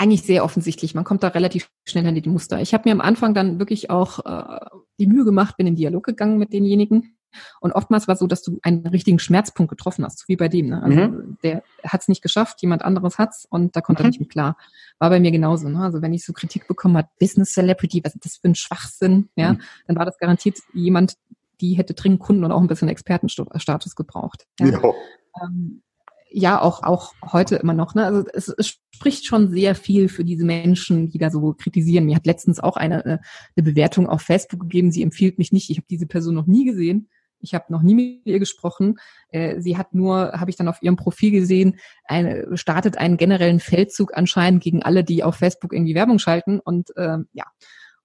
eigentlich 0.00 0.22
sehr 0.22 0.44
offensichtlich. 0.44 0.94
Man 0.94 1.04
kommt 1.04 1.22
da 1.22 1.28
relativ 1.28 1.70
schnell 1.84 2.06
an 2.06 2.14
die 2.14 2.28
Muster. 2.28 2.60
Ich 2.60 2.72
habe 2.72 2.88
mir 2.88 2.92
am 2.92 3.02
Anfang 3.02 3.34
dann 3.34 3.58
wirklich 3.58 3.90
auch 3.90 4.24
äh, 4.24 4.60
die 4.98 5.06
Mühe 5.06 5.24
gemacht, 5.24 5.58
bin 5.58 5.66
in 5.66 5.76
Dialog 5.76 6.04
gegangen 6.04 6.38
mit 6.38 6.54
denjenigen. 6.54 7.16
Und 7.60 7.72
oftmals 7.72 8.08
war 8.08 8.16
so, 8.16 8.26
dass 8.26 8.42
du 8.42 8.58
einen 8.62 8.86
richtigen 8.86 9.18
Schmerzpunkt 9.18 9.68
getroffen 9.68 10.04
hast, 10.04 10.26
wie 10.26 10.36
bei 10.36 10.48
dem. 10.48 10.70
Ne? 10.70 10.82
Also 10.82 11.00
mhm. 11.00 11.38
der 11.42 11.62
hat 11.84 12.00
es 12.00 12.08
nicht 12.08 12.22
geschafft, 12.22 12.62
jemand 12.62 12.82
anderes 12.82 13.18
hat's 13.18 13.46
und 13.48 13.76
da 13.76 13.82
kommt 13.82 13.98
mhm. 13.98 14.06
er 14.06 14.08
nicht 14.08 14.20
mit 14.20 14.30
klar. 14.30 14.56
War 14.98 15.10
bei 15.10 15.20
mir 15.20 15.30
genauso. 15.30 15.68
Ne? 15.68 15.80
Also 15.80 16.00
wenn 16.00 16.14
ich 16.14 16.24
so 16.24 16.32
Kritik 16.32 16.66
bekommen 16.66 16.96
hat, 16.96 17.06
Business 17.20 17.52
Celebrity, 17.52 18.02
was 18.02 18.14
ist 18.14 18.24
das 18.24 18.36
für 18.38 18.48
ein 18.48 18.54
Schwachsinn, 18.54 19.28
ja, 19.36 19.52
mhm. 19.52 19.60
dann 19.86 19.96
war 19.96 20.06
das 20.06 20.18
garantiert 20.18 20.58
jemand, 20.72 21.14
die 21.60 21.74
hätte 21.74 21.92
dringend 21.92 22.20
Kunden 22.20 22.42
und 22.42 22.52
auch 22.52 22.60
ein 22.60 22.68
bisschen 22.68 22.88
Expertenstatus 22.88 23.94
gebraucht. 23.94 24.46
Ja. 24.58 24.66
ja. 24.66 24.80
Ähm, 25.42 25.82
ja, 26.30 26.60
auch, 26.60 26.82
auch 26.82 27.12
heute 27.32 27.56
immer 27.56 27.74
noch. 27.74 27.94
Ne? 27.94 28.04
Also 28.04 28.24
es, 28.32 28.48
es 28.48 28.78
spricht 28.94 29.26
schon 29.26 29.50
sehr 29.50 29.74
viel 29.74 30.08
für 30.08 30.24
diese 30.24 30.44
Menschen, 30.44 31.10
die 31.10 31.18
da 31.18 31.30
so 31.30 31.54
kritisieren. 31.54 32.06
Mir 32.06 32.16
hat 32.16 32.26
letztens 32.26 32.60
auch 32.60 32.76
eine, 32.76 33.04
äh, 33.04 33.18
eine 33.56 33.64
Bewertung 33.64 34.08
auf 34.08 34.22
Facebook 34.22 34.60
gegeben, 34.60 34.92
sie 34.92 35.02
empfiehlt 35.02 35.38
mich 35.38 35.52
nicht. 35.52 35.70
Ich 35.70 35.78
habe 35.78 35.86
diese 35.90 36.06
Person 36.06 36.34
noch 36.34 36.46
nie 36.46 36.64
gesehen. 36.64 37.08
Ich 37.42 37.54
habe 37.54 37.72
noch 37.72 37.82
nie 37.82 37.94
mit 37.94 38.26
ihr 38.26 38.38
gesprochen. 38.38 38.96
Äh, 39.30 39.60
sie 39.60 39.76
hat 39.76 39.94
nur, 39.94 40.32
habe 40.32 40.50
ich 40.50 40.56
dann 40.56 40.68
auf 40.68 40.82
ihrem 40.82 40.96
Profil 40.96 41.30
gesehen, 41.30 41.78
eine, 42.04 42.46
startet 42.56 42.98
einen 42.98 43.16
generellen 43.16 43.60
Feldzug 43.60 44.16
anscheinend 44.16 44.62
gegen 44.62 44.82
alle, 44.82 45.04
die 45.04 45.24
auf 45.24 45.36
Facebook 45.36 45.72
irgendwie 45.72 45.94
Werbung 45.94 46.18
schalten. 46.18 46.60
Und 46.60 46.94
äh, 46.96 47.18
ja, 47.32 47.44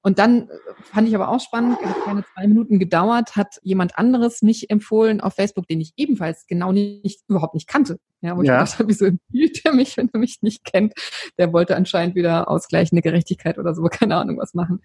und 0.06 0.20
dann 0.20 0.50
äh, 0.50 0.54
fand 0.84 1.08
ich 1.08 1.16
aber 1.16 1.30
auch 1.30 1.40
spannend, 1.40 1.82
hat 1.82 2.04
keine 2.06 2.24
zwei 2.24 2.46
Minuten 2.46 2.78
gedauert, 2.78 3.36
hat 3.36 3.60
jemand 3.64 3.98
anderes 3.98 4.44
mich 4.44 4.70
empfohlen 4.70 5.20
auf 5.20 5.34
Facebook, 5.34 5.68
den 5.68 5.82
ich 5.82 5.94
ebenfalls 5.98 6.46
genau 6.46 6.72
nicht, 6.72 7.22
überhaupt 7.28 7.56
nicht 7.56 7.68
kannte. 7.68 7.98
Ja, 8.22 8.38
wo 8.38 8.44
ja. 8.44 8.62
ich 8.62 8.70
dachte, 8.70 8.88
wieso 8.88 9.06
empfiehlt 9.06 9.66
er 9.66 9.74
mich, 9.74 9.98
wenn 9.98 10.12
er 10.14 10.20
mich 10.20 10.44
nicht 10.44 10.64
kennt? 10.64 10.94
Der 11.40 11.52
wollte 11.54 11.76
anscheinend 11.76 12.14
wieder 12.14 12.48
ausgleichende 12.52 13.02
Gerechtigkeit 13.02 13.58
oder 13.58 13.74
so, 13.74 13.82
keine 13.92 14.18
Ahnung 14.18 14.38
was 14.38 14.54
machen. 14.54 14.82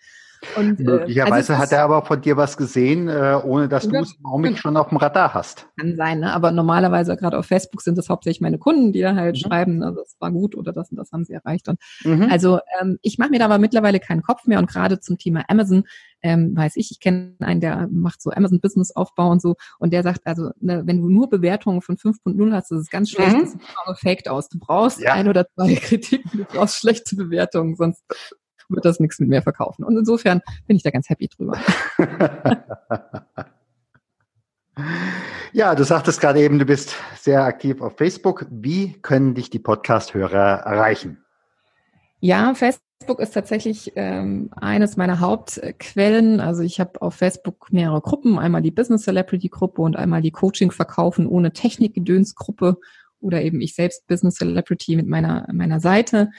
Und, 0.57 0.81
äh, 0.81 0.85
Möglicherweise 0.85 1.53
also 1.53 1.62
hat 1.62 1.72
er 1.72 1.85
aber 1.85 2.05
von 2.05 2.20
dir 2.20 2.37
was 2.37 2.57
gesehen, 2.57 3.09
äh, 3.09 3.38
ohne 3.44 3.68
dass 3.68 3.88
du 3.88 3.96
es 3.96 4.14
im 4.14 4.26
Augenblick 4.26 4.59
schon 4.59 4.76
auf 4.76 4.88
dem 4.88 4.98
Radar 4.98 5.35
hast. 5.35 5.68
Kann 5.79 5.96
sein, 5.96 6.20
ne? 6.20 6.33
aber 6.33 6.50
normalerweise 6.50 7.16
gerade 7.16 7.38
auf 7.38 7.46
Facebook 7.46 7.83
sind 7.83 7.98
es 7.98 8.09
hauptsächlich 8.09 8.40
meine 8.40 8.59
Kunden, 8.59 8.92
die 8.92 9.00
da 9.00 9.14
halt 9.14 9.37
mhm. 9.37 9.40
schreiben, 9.40 9.83
also 9.83 10.00
es 10.00 10.16
war 10.18 10.31
gut 10.33 10.57
oder 10.57 10.72
das 10.72 10.90
und 10.90 10.96
das 10.96 11.12
haben 11.12 11.24
sie 11.24 11.35
erreicht. 11.35 11.68
Und 11.68 11.79
mhm. 12.05 12.29
Also 12.31 12.59
ähm, 12.81 12.98
ich 13.03 13.18
mache 13.18 13.31
mir 13.31 13.38
da 13.38 13.44
aber 13.46 13.59
mittlerweile 13.59 14.00
keinen 14.00 14.22
Kopf 14.22 14.46
mehr 14.46 14.59
und 14.59 14.68
gerade 14.68 15.00
zum 15.00 15.18
Thema 15.18 15.44
Amazon 15.48 15.85
ähm, 16.22 16.55
weiß 16.57 16.76
ich, 16.76 16.90
ich 16.90 17.00
kenne 17.00 17.35
einen, 17.40 17.61
der 17.61 17.88
macht 17.90 18.20
so 18.20 18.31
Amazon 18.31 18.61
Business 18.61 18.94
Aufbau 18.94 19.31
und 19.31 19.40
so 19.40 19.57
und 19.79 19.92
der 19.92 20.03
sagt, 20.03 20.26
also 20.26 20.50
ne, 20.61 20.83
wenn 20.85 21.00
du 21.00 21.09
nur 21.09 21.29
Bewertungen 21.29 21.83
von 21.83 21.96
5.0 21.96 22.53
hast, 22.53 22.70
das 22.70 22.81
ist 22.81 22.90
ganz 22.90 23.11
schlecht, 23.11 23.37
mhm. 23.37 23.40
das 23.40 23.53
sieht 23.53 23.62
faked 24.00 24.29
aus. 24.29 24.48
Du 24.48 24.59
brauchst 24.59 25.00
ja. 25.00 25.14
ein 25.14 25.29
oder 25.29 25.46
zwei 25.55 25.74
Kritiken, 25.76 26.31
du 26.38 26.44
brauchst 26.44 26.76
schlechte 26.76 27.16
Bewertungen, 27.16 27.76
sonst 27.76 28.05
wird 28.70 28.85
das 28.85 29.00
nichts 29.00 29.18
mit 29.20 29.28
mir 29.28 29.42
verkaufen. 29.42 29.85
Und 29.85 29.96
insofern 29.96 30.40
bin 30.66 30.76
ich 30.76 30.83
da 30.83 30.90
ganz 30.90 31.09
happy 31.09 31.28
drüber. 31.28 31.59
Ja, 35.52 35.74
du 35.74 35.85
sagtest 35.85 36.20
gerade 36.20 36.40
eben, 36.40 36.59
du 36.59 36.64
bist 36.64 36.94
sehr 37.18 37.42
aktiv 37.42 37.80
auf 37.80 37.96
Facebook. 37.96 38.46
Wie 38.50 38.92
können 39.02 39.35
dich 39.35 39.50
die 39.50 39.59
Podcast-Hörer 39.59 40.61
erreichen? 40.61 41.18
Ja, 42.20 42.54
Facebook 42.54 43.18
ist 43.18 43.33
tatsächlich 43.33 43.92
ähm, 43.96 44.50
eines 44.52 44.96
meiner 44.96 45.18
Hauptquellen. 45.18 46.38
Also 46.38 46.62
ich 46.62 46.78
habe 46.78 47.02
auf 47.02 47.14
Facebook 47.14 47.72
mehrere 47.72 48.00
Gruppen, 48.00 48.38
einmal 48.38 48.62
die 48.62 48.70
Business 48.70 49.02
Celebrity 49.02 49.48
Gruppe 49.48 49.83
und 49.83 49.96
einmal 49.96 50.22
die 50.22 50.30
Coaching 50.30 50.70
Verkaufen 50.70 51.26
ohne 51.26 51.52
Technikgedöns 51.52 52.37
Gruppe 52.37 52.78
oder 53.20 53.42
eben 53.42 53.61
ich 53.61 53.74
selbst 53.74 54.06
Business 54.06 54.37
Celebrity 54.37 54.94
mit 54.94 55.09
meiner 55.09 55.48
meiner 55.52 55.80
Seite. 55.80 56.30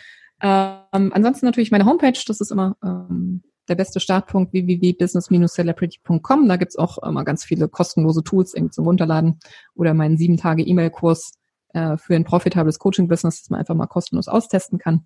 Ähm, 0.41 1.11
ansonsten 1.13 1.45
natürlich 1.45 1.71
meine 1.71 1.85
Homepage, 1.85 2.19
das 2.25 2.41
ist 2.41 2.51
immer 2.51 2.75
ähm, 2.83 3.43
der 3.67 3.75
beste 3.75 3.99
Startpunkt 3.99 4.53
www.business-celebrity.com. 4.53 6.47
Da 6.47 6.57
gibt's 6.57 6.77
auch 6.77 6.97
immer 6.99 7.23
ganz 7.23 7.43
viele 7.43 7.67
kostenlose 7.69 8.23
Tools 8.23 8.53
irgendwie 8.53 8.71
zum 8.71 8.85
Runterladen 8.85 9.39
oder 9.75 9.93
meinen 9.93 10.17
sieben 10.17 10.37
Tage 10.37 10.63
E-Mail-Kurs 10.63 11.33
äh, 11.73 11.97
für 11.97 12.15
ein 12.15 12.25
profitables 12.25 12.79
Coaching-Business, 12.79 13.41
das 13.41 13.49
man 13.49 13.59
einfach 13.59 13.75
mal 13.75 13.87
kostenlos 13.87 14.27
austesten 14.27 14.79
kann. 14.79 15.05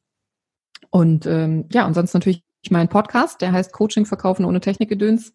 Und 0.89 1.26
ähm, 1.26 1.65
ja, 1.71 1.86
ansonsten 1.86 2.17
natürlich 2.17 2.43
mein 2.69 2.88
Podcast, 2.88 3.41
der 3.41 3.52
heißt 3.52 3.74
Coaching 3.74 4.06
verkaufen 4.06 4.45
ohne 4.45 4.62
Technikgedöns. 4.62 5.34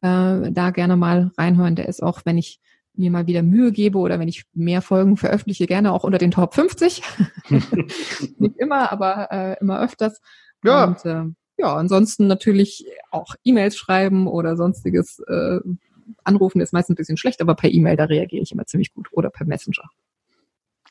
Äh, 0.00 0.50
da 0.52 0.70
gerne 0.70 0.96
mal 0.96 1.32
reinhören. 1.36 1.76
Der 1.76 1.88
ist 1.88 2.02
auch, 2.02 2.22
wenn 2.24 2.38
ich 2.38 2.60
mir 2.94 3.10
mal 3.10 3.26
wieder 3.26 3.42
Mühe 3.42 3.72
gebe 3.72 3.98
oder 3.98 4.18
wenn 4.18 4.28
ich 4.28 4.44
mehr 4.52 4.82
Folgen 4.82 5.16
veröffentliche, 5.16 5.66
gerne 5.66 5.92
auch 5.92 6.04
unter 6.04 6.18
den 6.18 6.30
Top 6.30 6.54
50. 6.54 7.02
Nicht 8.38 8.56
immer, 8.58 8.92
aber 8.92 9.28
äh, 9.30 9.56
immer 9.60 9.80
öfters. 9.80 10.20
Ja. 10.64 10.84
Und 10.84 11.04
äh, 11.04 11.24
ja, 11.58 11.76
ansonsten 11.76 12.26
natürlich 12.26 12.86
auch 13.10 13.34
E-Mails 13.44 13.76
schreiben 13.76 14.26
oder 14.26 14.56
sonstiges. 14.56 15.20
Äh, 15.20 15.60
anrufen 16.24 16.60
ist 16.60 16.72
meistens 16.72 16.94
ein 16.94 16.96
bisschen 16.96 17.16
schlecht, 17.16 17.40
aber 17.40 17.54
per 17.54 17.70
E-Mail, 17.70 17.96
da 17.96 18.04
reagiere 18.04 18.42
ich 18.42 18.52
immer 18.52 18.66
ziemlich 18.66 18.92
gut 18.92 19.08
oder 19.12 19.30
per 19.30 19.46
Messenger. 19.46 19.88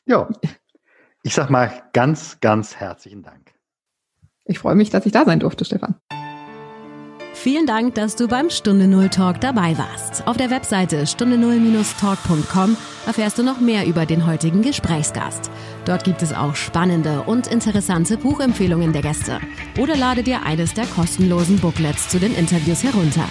Ja. 0.06 0.28
Ich 1.24 1.34
sag 1.34 1.50
mal 1.50 1.84
ganz, 1.92 2.40
ganz 2.40 2.74
herzlichen 2.74 3.22
Dank. 3.22 3.54
Ich 4.44 4.58
freue 4.58 4.74
mich, 4.74 4.90
dass 4.90 5.06
ich 5.06 5.12
da 5.12 5.24
sein 5.24 5.38
durfte, 5.38 5.64
Stefan. 5.64 5.94
Vielen 7.42 7.66
Dank, 7.66 7.96
dass 7.96 8.14
du 8.14 8.28
beim 8.28 8.50
Stunde 8.50 8.86
Null 8.86 9.08
Talk 9.08 9.40
dabei 9.40 9.76
warst. 9.76 10.24
Auf 10.28 10.36
der 10.36 10.50
Webseite 10.50 11.08
stunde 11.08 11.36
null-talk.com 11.36 12.76
erfährst 13.04 13.36
du 13.36 13.42
noch 13.42 13.58
mehr 13.58 13.84
über 13.84 14.06
den 14.06 14.28
heutigen 14.28 14.62
Gesprächsgast. 14.62 15.50
Dort 15.84 16.04
gibt 16.04 16.22
es 16.22 16.32
auch 16.32 16.54
spannende 16.54 17.22
und 17.22 17.48
interessante 17.48 18.16
Buchempfehlungen 18.16 18.92
der 18.92 19.02
Gäste. 19.02 19.40
Oder 19.76 19.96
lade 19.96 20.22
dir 20.22 20.46
eines 20.46 20.74
der 20.74 20.86
kostenlosen 20.86 21.58
Booklets 21.58 22.08
zu 22.10 22.20
den 22.20 22.32
Interviews 22.32 22.84
herunter. 22.84 23.26